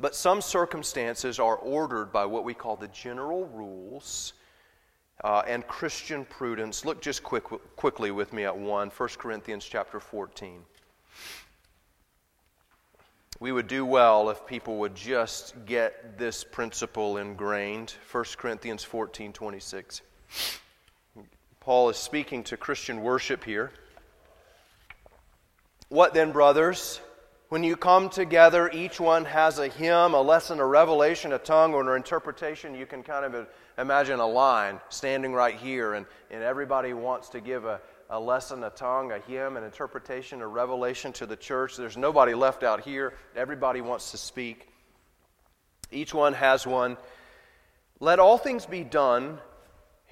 but 0.00 0.16
some 0.16 0.40
circumstances 0.40 1.38
are 1.38 1.56
ordered 1.56 2.12
by 2.12 2.26
what 2.26 2.44
we 2.44 2.52
call 2.52 2.74
the 2.74 2.88
general 2.88 3.46
rules 3.46 4.32
uh, 5.24 5.42
and 5.46 5.66
Christian 5.66 6.24
prudence. 6.24 6.84
Look 6.84 7.00
just 7.00 7.22
quick, 7.22 7.44
quickly 7.76 8.10
with 8.10 8.32
me 8.32 8.44
at 8.44 8.56
one, 8.56 8.90
1 8.90 9.08
Corinthians 9.18 9.64
chapter 9.64 10.00
14 10.00 10.62
we 13.40 13.52
would 13.52 13.68
do 13.68 13.84
well 13.84 14.30
if 14.30 14.46
people 14.46 14.78
would 14.78 14.94
just 14.94 15.54
get 15.64 16.18
this 16.18 16.42
principle 16.42 17.18
ingrained. 17.18 17.94
1 18.10 18.24
Corinthians 18.36 18.82
14 18.82 19.32
26. 19.32 20.02
Paul 21.60 21.90
is 21.90 21.96
speaking 21.96 22.42
to 22.44 22.56
Christian 22.56 23.02
worship 23.02 23.44
here. 23.44 23.70
What 25.88 26.14
then, 26.14 26.32
brothers? 26.32 27.00
When 27.48 27.64
you 27.64 27.76
come 27.76 28.10
together, 28.10 28.70
each 28.70 29.00
one 29.00 29.24
has 29.24 29.58
a 29.58 29.68
hymn, 29.68 30.12
a 30.12 30.20
lesson, 30.20 30.60
a 30.60 30.66
revelation, 30.66 31.32
a 31.32 31.38
tongue, 31.38 31.72
or 31.72 31.80
an 31.80 31.96
interpretation. 31.96 32.74
You 32.74 32.84
can 32.84 33.02
kind 33.02 33.24
of 33.24 33.48
imagine 33.78 34.20
a 34.20 34.26
line 34.26 34.80
standing 34.88 35.32
right 35.32 35.54
here, 35.54 35.94
and, 35.94 36.04
and 36.30 36.42
everybody 36.42 36.92
wants 36.92 37.30
to 37.30 37.40
give 37.40 37.64
a, 37.64 37.80
a 38.10 38.18
lesson, 38.18 38.64
a 38.64 38.70
tongue, 38.70 39.12
a 39.12 39.20
hymn, 39.20 39.56
an 39.56 39.64
interpretation, 39.64 40.42
a 40.42 40.46
revelation 40.46 41.12
to 41.14 41.26
the 41.26 41.36
church. 41.36 41.76
There's 41.76 41.96
nobody 41.96 42.34
left 42.34 42.62
out 42.62 42.80
here. 42.80 43.14
Everybody 43.36 43.80
wants 43.80 44.10
to 44.10 44.18
speak. 44.18 44.68
Each 45.90 46.12
one 46.12 46.34
has 46.34 46.66
one. 46.66 46.96
Let 48.00 48.18
all 48.18 48.38
things 48.38 48.66
be 48.66 48.84
done. 48.84 49.38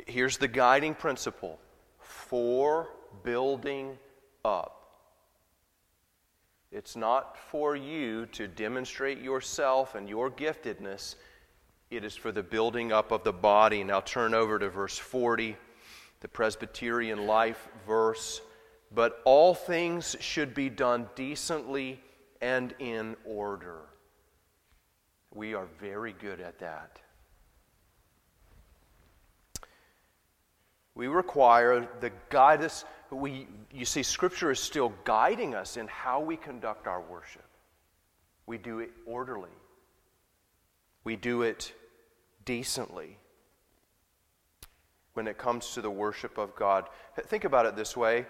Here's 0.07 0.39
the 0.39 0.49
guiding 0.49 0.95
principle 0.95 1.59
for 1.99 2.89
building 3.23 3.99
up. 4.45 4.73
It's 6.73 6.97
not 6.97 7.39
for 7.51 7.77
you 7.77 8.27
to 8.33 8.49
demonstrate 8.49 9.21
yourself 9.23 9.95
and 9.95 10.09
your 10.09 10.31
giftedness. 10.31 11.15
It 11.91 12.05
is 12.05 12.17
for 12.17 12.33
the 12.33 12.43
building 12.43 12.93
up 12.93 13.13
of 13.13 13.25
the 13.25 13.33
body. 13.33 13.85
Now 13.85 14.01
turn 14.01 14.35
over 14.35 14.59
to 14.59 14.69
verse 14.69 14.99
40 14.99 15.57
the 16.21 16.29
Presbyterian 16.29 17.27
life 17.27 17.69
verse, 17.87 18.41
but 18.95 19.21
all 19.25 19.55
things 19.55 20.17
should 20.21 20.55
be 20.55 20.69
done 20.69 21.09
decently 21.15 22.01
and 22.41 22.75
in 22.79 23.17
order. 23.25 23.81
We 25.35 25.55
are 25.55 25.67
very 25.79 26.15
good 26.15 26.41
at 26.41 26.59
that. 26.61 26.99
We 30.95 31.09
require 31.09 31.87
the 32.01 32.11
guidance. 32.31 32.87
We, 33.11 33.47
you 33.71 33.85
see, 33.85 34.03
Scripture 34.03 34.51
is 34.51 34.59
still 34.59 34.95
guiding 35.05 35.55
us 35.55 35.77
in 35.77 35.87
how 35.89 36.21
we 36.21 36.37
conduct 36.37 36.87
our 36.87 37.03
worship. 37.03 37.45
We 38.47 38.57
do 38.57 38.79
it 38.79 38.91
orderly, 39.05 39.51
we 41.07 41.15
do 41.15 41.43
it 41.43 41.73
decently 42.45 43.17
when 45.15 45.29
it 45.29 45.39
comes 45.39 45.73
to 45.73 45.81
the 45.81 45.89
worship 45.89 46.37
of 46.37 46.55
God. 46.57 46.89
Think 47.29 47.45
about 47.45 47.65
it 47.65 47.77
this 47.77 47.97
way 47.97 48.27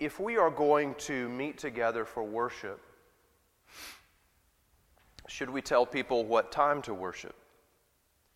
if 0.00 0.18
we 0.18 0.36
are 0.36 0.50
going 0.50 0.96
to 0.96 1.28
meet 1.28 1.56
together 1.56 2.04
for 2.04 2.24
worship, 2.24 2.80
should 5.28 5.48
we 5.48 5.62
tell 5.62 5.86
people 5.86 6.24
what 6.24 6.50
time 6.50 6.82
to 6.82 6.94
worship? 6.94 7.36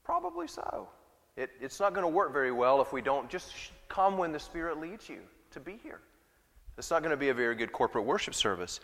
Probably 0.04 0.46
so. 0.46 0.88
It, 1.36 1.50
it's 1.60 1.80
not 1.80 1.94
going 1.94 2.04
to 2.04 2.08
work 2.08 2.32
very 2.32 2.52
well 2.52 2.80
if 2.80 2.92
we 2.92 3.02
don't 3.02 3.28
just 3.28 3.52
come 3.88 4.18
when 4.18 4.30
the 4.30 4.40
Spirit 4.40 4.78
leads 4.78 5.08
you 5.08 5.18
to 5.50 5.58
be 5.58 5.80
here. 5.82 6.00
It's 6.78 6.90
not 6.90 7.02
going 7.02 7.10
to 7.10 7.16
be 7.16 7.30
a 7.30 7.34
very 7.34 7.56
good 7.56 7.72
corporate 7.72 8.04
worship 8.04 8.34
service. 8.34 8.80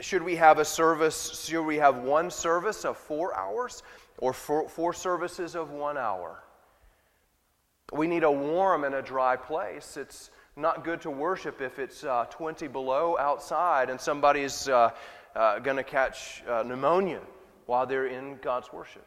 Should 0.00 0.22
we 0.22 0.36
have 0.36 0.58
a 0.58 0.64
service, 0.64 1.46
should 1.46 1.64
we 1.64 1.76
have 1.76 1.98
one 1.98 2.30
service 2.30 2.84
of 2.84 2.96
four 2.96 3.36
hours 3.36 3.82
or 4.18 4.32
four, 4.32 4.68
four 4.68 4.92
services 4.92 5.54
of 5.54 5.70
one 5.70 5.96
hour? 5.96 6.42
We 7.92 8.08
need 8.08 8.24
a 8.24 8.30
warm 8.30 8.82
and 8.82 8.96
a 8.96 9.02
dry 9.02 9.36
place. 9.36 9.96
It's 9.96 10.30
not 10.56 10.84
good 10.84 11.00
to 11.02 11.10
worship 11.10 11.60
if 11.60 11.78
it's 11.78 12.02
uh, 12.02 12.24
20 12.30 12.66
below 12.66 13.16
outside 13.18 13.88
and 13.88 14.00
somebody's 14.00 14.68
uh, 14.68 14.90
uh, 15.36 15.60
going 15.60 15.76
to 15.76 15.84
catch 15.84 16.42
uh, 16.48 16.64
pneumonia 16.64 17.20
while 17.66 17.86
they're 17.86 18.06
in 18.06 18.38
God's 18.42 18.72
worship. 18.72 19.06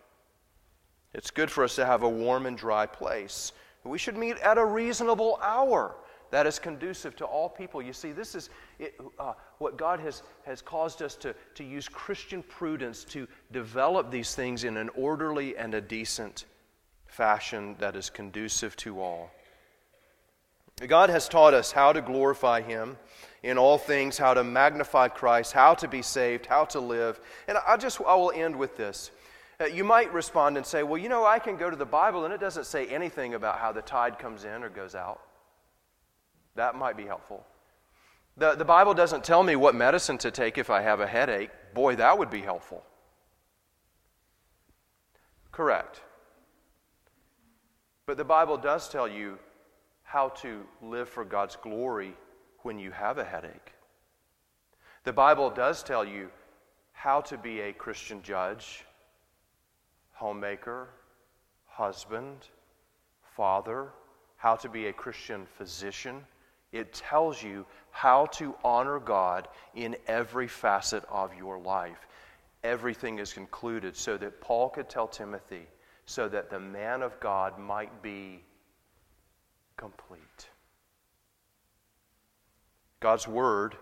It's 1.13 1.31
good 1.31 1.51
for 1.51 1.63
us 1.63 1.75
to 1.75 1.85
have 1.85 2.03
a 2.03 2.09
warm 2.09 2.45
and 2.45 2.57
dry 2.57 2.85
place. 2.85 3.51
We 3.83 3.97
should 3.97 4.15
meet 4.15 4.37
at 4.37 4.57
a 4.57 4.65
reasonable 4.65 5.39
hour 5.41 5.95
that 6.31 6.45
is 6.45 6.59
conducive 6.59 7.15
to 7.17 7.25
all 7.25 7.49
people. 7.49 7.81
You 7.81 7.93
see, 7.93 8.11
this 8.11 8.35
is 8.35 8.49
it, 8.77 8.99
uh, 9.17 9.33
what 9.57 9.77
God 9.77 9.99
has, 9.99 10.23
has 10.45 10.61
caused 10.61 11.01
us 11.01 11.15
to, 11.17 11.35
to 11.55 11.63
use 11.63 11.87
Christian 11.87 12.43
prudence 12.43 13.03
to 13.05 13.27
develop 13.51 14.11
these 14.11 14.35
things 14.35 14.63
in 14.63 14.77
an 14.77 14.89
orderly 14.95 15.57
and 15.57 15.73
a 15.73 15.81
decent 15.81 16.45
fashion 17.07 17.75
that 17.79 17.95
is 17.95 18.09
conducive 18.09 18.75
to 18.77 19.01
all. 19.01 19.31
God 20.87 21.09
has 21.09 21.27
taught 21.27 21.53
us 21.53 21.71
how 21.71 21.91
to 21.91 22.01
glorify 22.01 22.61
Him 22.61 22.97
in 23.43 23.57
all 23.57 23.77
things, 23.77 24.17
how 24.17 24.33
to 24.33 24.43
magnify 24.43 25.09
Christ, 25.09 25.51
how 25.51 25.73
to 25.75 25.87
be 25.87 26.01
saved, 26.01 26.45
how 26.45 26.65
to 26.65 26.79
live. 26.79 27.19
And 27.47 27.57
I 27.67 27.75
just 27.75 27.99
I 28.01 28.15
will 28.15 28.31
end 28.31 28.55
with 28.55 28.77
this. 28.77 29.11
Uh, 29.59 29.65
you 29.65 29.83
might 29.83 30.13
respond 30.13 30.55
and 30.55 30.65
say, 30.65 30.83
"Well, 30.83 30.97
you 30.97 31.09
know, 31.09 31.25
I 31.25 31.39
can 31.39 31.57
go 31.57 31.69
to 31.69 31.75
the 31.75 31.85
Bible 31.85 32.23
and 32.23 32.33
it 32.33 32.39
doesn't 32.39 32.65
say 32.65 32.87
anything 32.87 33.33
about 33.33 33.59
how 33.59 33.73
the 33.73 33.81
tide 33.81 34.17
comes 34.19 34.45
in 34.45 34.63
or 34.63 34.69
goes 34.69 34.95
out." 34.95 35.21
That 36.59 36.75
might 36.75 36.97
be 36.97 37.05
helpful. 37.05 37.45
The, 38.35 38.53
the 38.53 38.65
Bible 38.65 38.93
doesn't 38.93 39.23
tell 39.23 39.43
me 39.43 39.55
what 39.55 39.75
medicine 39.75 40.17
to 40.17 40.29
take 40.29 40.57
if 40.57 40.69
I 40.69 40.81
have 40.81 40.99
a 40.99 41.07
headache. 41.07 41.51
Boy, 41.73 41.95
that 41.95 42.19
would 42.19 42.29
be 42.29 42.41
helpful. 42.41 42.83
Correct. 45.53 46.01
But 48.05 48.17
the 48.17 48.25
Bible 48.25 48.57
does 48.57 48.89
tell 48.89 49.07
you 49.07 49.39
how 50.03 50.29
to 50.41 50.65
live 50.81 51.07
for 51.07 51.23
God's 51.23 51.55
glory 51.55 52.13
when 52.63 52.77
you 52.77 52.91
have 52.91 53.19
a 53.19 53.23
headache. 53.23 53.71
The 55.05 55.13
Bible 55.13 55.49
does 55.49 55.81
tell 55.81 56.03
you 56.03 56.29
how 56.91 57.21
to 57.21 57.37
be 57.37 57.61
a 57.61 57.71
Christian 57.71 58.21
judge, 58.21 58.83
homemaker, 60.11 60.89
husband, 61.67 62.47
father, 63.37 63.93
how 64.35 64.57
to 64.57 64.67
be 64.67 64.87
a 64.87 64.93
Christian 64.93 65.45
physician. 65.57 66.25
It 66.71 66.93
tells 66.93 67.41
you 67.41 67.65
how 67.91 68.27
to 68.27 68.55
honor 68.63 68.99
God 68.99 69.47
in 69.73 69.95
every 70.07 70.47
facet 70.47 71.03
of 71.09 71.33
your 71.33 71.57
life. 71.59 72.07
Everything 72.63 73.19
is 73.19 73.33
concluded 73.33 73.95
so 73.95 74.17
that 74.17 74.41
Paul 74.41 74.69
could 74.69 74.89
tell 74.89 75.07
Timothy, 75.07 75.67
so 76.05 76.27
that 76.29 76.49
the 76.49 76.59
man 76.59 77.01
of 77.01 77.19
God 77.19 77.57
might 77.57 78.01
be 78.01 78.43
complete. 79.77 80.49
God's 82.99 83.27
Word 83.27 83.75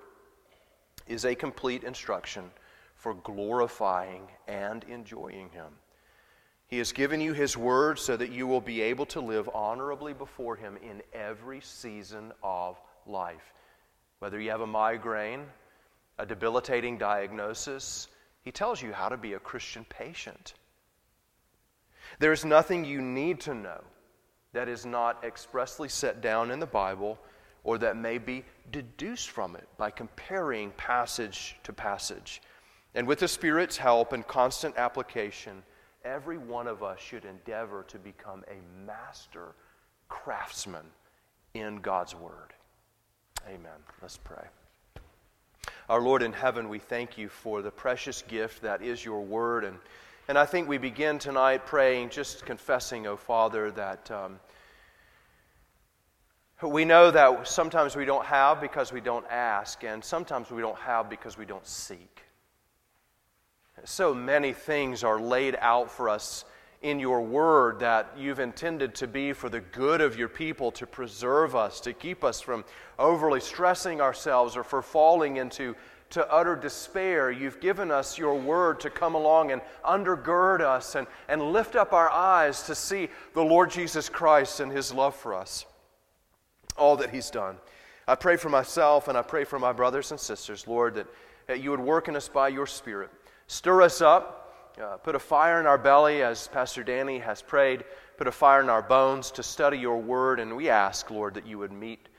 is 1.08 1.26
a 1.26 1.36
complete 1.36 1.84
instruction 1.84 2.52
for 2.96 3.16
glorifying 3.16 4.28
and 4.48 4.84
enjoying 4.86 5.50
Him. 5.50 5.74
He 6.68 6.78
has 6.80 6.92
given 6.92 7.22
you 7.22 7.34
His 7.34 7.56
Word 7.56 7.98
so 7.98 8.18
that 8.18 8.32
you 8.32 8.46
will 8.46 8.62
be 8.62 8.82
able 8.82 9.06
to 9.08 9.22
live 9.22 9.50
honorably 9.54 10.14
before 10.14 10.56
Him 10.56 10.78
in 10.78 11.02
every 11.14 11.62
season 11.62 12.34
of 12.44 12.80
life. 13.06 13.54
Whether 14.20 14.40
you 14.40 14.52
have 14.52 14.62
a 14.62 14.68
migraine, 14.68 15.46
a 16.20 16.26
debilitating 16.26 16.98
diagnosis, 16.98 18.10
He 18.44 18.52
tells 18.52 18.82
you 18.82 18.92
how 18.92 19.08
to 19.08 19.18
be 19.18 19.34
a 19.34 19.40
Christian 19.40 19.86
patient. 19.88 20.56
There 22.20 22.34
is 22.34 22.44
nothing 22.44 22.84
you 22.84 23.02
need 23.02 23.40
to 23.42 23.54
know 23.54 23.82
that 24.54 24.68
is 24.68 24.86
not 24.86 25.24
expressly 25.24 25.88
set 25.88 26.22
down 26.22 26.52
in 26.52 26.60
the 26.60 26.66
Bible 26.66 27.18
or 27.64 27.78
that 27.78 27.98
may 27.98 28.18
be 28.18 28.44
deduced 28.72 29.30
from 29.30 29.56
it 29.56 29.68
by 29.78 29.92
comparing 29.92 30.72
passage 30.72 31.56
to 31.64 31.74
passage. 31.74 32.42
And 32.96 33.08
with 33.08 33.20
the 33.20 33.28
Spirit's 33.28 33.78
help 33.78 34.14
and 34.14 34.26
constant 34.26 34.78
application, 34.78 35.64
every 36.08 36.38
one 36.38 36.68
of 36.68 36.82
us 36.82 37.00
should 37.00 37.26
endeavor 37.26 37.84
to 37.90 38.00
become 38.00 38.44
a 38.48 38.86
master 38.86 39.54
craftsman 40.10 40.86
in 41.54 41.78
God's 41.78 42.16
Word. 42.16 42.54
Amen. 43.48 43.80
Let's 44.02 44.18
pray. 44.18 44.46
Our 45.90 46.02
Lord 46.02 46.24
in 46.24 46.34
heaven, 46.34 46.70
we 46.70 46.80
thank 46.80 47.18
you 47.18 47.30
for 47.30 47.62
the 47.62 47.72
precious 47.72 48.22
gift 48.22 48.62
that 48.62 48.82
is 48.82 49.04
your 49.04 49.22
Word. 49.22 49.64
And, 49.64 49.78
and 50.28 50.38
I 50.38 50.46
think 50.46 50.68
we 50.68 50.78
begin 50.78 51.20
tonight 51.20 51.66
praying, 51.66 52.10
just 52.10 52.46
confessing, 52.46 53.08
O 53.08 53.12
oh 53.12 53.18
Father, 53.18 53.72
that. 53.72 54.10
Um, 54.12 54.40
we 56.64 56.86
know 56.86 57.12
that 57.12 57.48
sometimes 57.48 57.96
we 57.96 58.04
don't 58.04 58.26
have 58.26 58.60
because 58.60 58.92
we 58.92 59.00
don't 59.00 59.26
ask, 59.30 59.84
and 59.84 60.04
sometimes 60.04 60.50
we 60.50 60.60
don't 60.60 60.78
have 60.80 61.08
because 61.08 61.38
we 61.38 61.46
don't 61.46 61.66
seek. 61.68 62.24
So 63.86 64.14
many 64.14 64.54
things 64.54 65.04
are 65.04 65.20
laid 65.20 65.56
out 65.60 65.92
for 65.92 66.10
us 66.10 66.46
in 66.82 67.00
your 67.00 67.22
word 67.22 67.80
that 67.80 68.14
you've 68.18 68.40
intended 68.40 68.94
to 68.96 69.08
be 69.08 69.34
for 69.34 69.50
the 69.50 69.60
good 69.60 70.02
of 70.02 70.18
your 70.18 70.28
people, 70.28 70.72
to 70.72 70.86
preserve 70.86 71.56
us, 71.56 71.80
to 71.82 71.94
keep 71.94 72.24
us 72.24 72.40
from 72.40 72.64
overly 73.00 73.40
stressing 73.40 74.02
ourselves 74.02 74.56
or 74.56 74.64
for 74.64 74.82
falling 74.82 75.38
into 75.38 75.76
to 76.10 76.32
utter 76.32 76.56
despair. 76.56 77.32
You've 77.32 77.60
given 77.60 77.92
us 77.92 78.18
your 78.18 78.36
word 78.36 78.80
to 78.82 78.90
come 78.90 79.16
along 79.16 79.52
and 79.52 79.62
undergird 79.84 80.62
us 80.62 80.96
and, 80.96 81.08
and 81.28 81.52
lift 81.52 81.76
up 81.76 81.94
our 81.94 82.10
eyes 82.10 82.64
to 82.64 82.76
see 82.76 83.10
the 83.34 83.44
Lord 83.44 83.72
Jesus 83.72 84.08
Christ 84.08 84.60
and 84.60 84.72
his 84.72 84.94
love 84.94 85.16
for 85.16 85.34
us 85.34 85.66
all 86.78 86.98
that 86.98 87.10
He's 87.10 87.30
done. 87.30 87.58
I 88.08 88.16
pray 88.16 88.38
for 88.38 88.50
myself 88.50 89.08
and 89.08 89.18
I 89.18 89.22
pray 89.22 89.44
for 89.44 89.60
my 89.60 89.74
brothers 89.74 90.12
and 90.12 90.20
sisters, 90.20 90.68
Lord, 90.68 90.96
that, 90.96 91.08
that 91.48 91.62
you 91.62 91.72
would 91.72 91.80
work 91.80 92.08
in 92.08 92.16
us 92.16 92.30
by 92.30 92.48
your 92.50 92.68
Spirit. 92.68 93.10
Stir 93.48 93.82
us 93.82 94.02
up, 94.02 94.74
uh, 94.82 94.98
put 94.98 95.16
a 95.16 95.20
fire 95.20 95.60
in 95.60 95.66
our 95.66 95.78
belly, 95.78 96.22
as 96.22 96.48
Pastor 96.50 96.84
Danny 96.84 97.20
has 97.20 97.42
prayed, 97.42 97.84
put 98.18 98.28
a 98.28 98.32
fire 98.32 98.62
in 98.62 98.70
our 98.70 98.82
bones 98.82 99.32
to 99.32 99.44
study 99.44 99.78
your 99.78 99.98
word, 100.02 100.40
and 100.40 100.56
we 100.56 100.70
ask, 100.70 101.10
Lord, 101.10 101.34
that 101.36 101.48
you 101.48 101.58
would 101.58 101.72
meet 101.72 102.10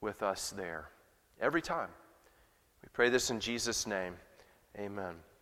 with 0.00 0.22
us 0.22 0.50
there 0.50 0.90
every 1.40 1.62
time. 1.62 1.88
We 2.82 2.88
pray 2.92 3.08
this 3.08 3.30
in 3.30 3.40
Jesus' 3.40 3.86
name. 3.86 4.14
Amen. 4.78 5.14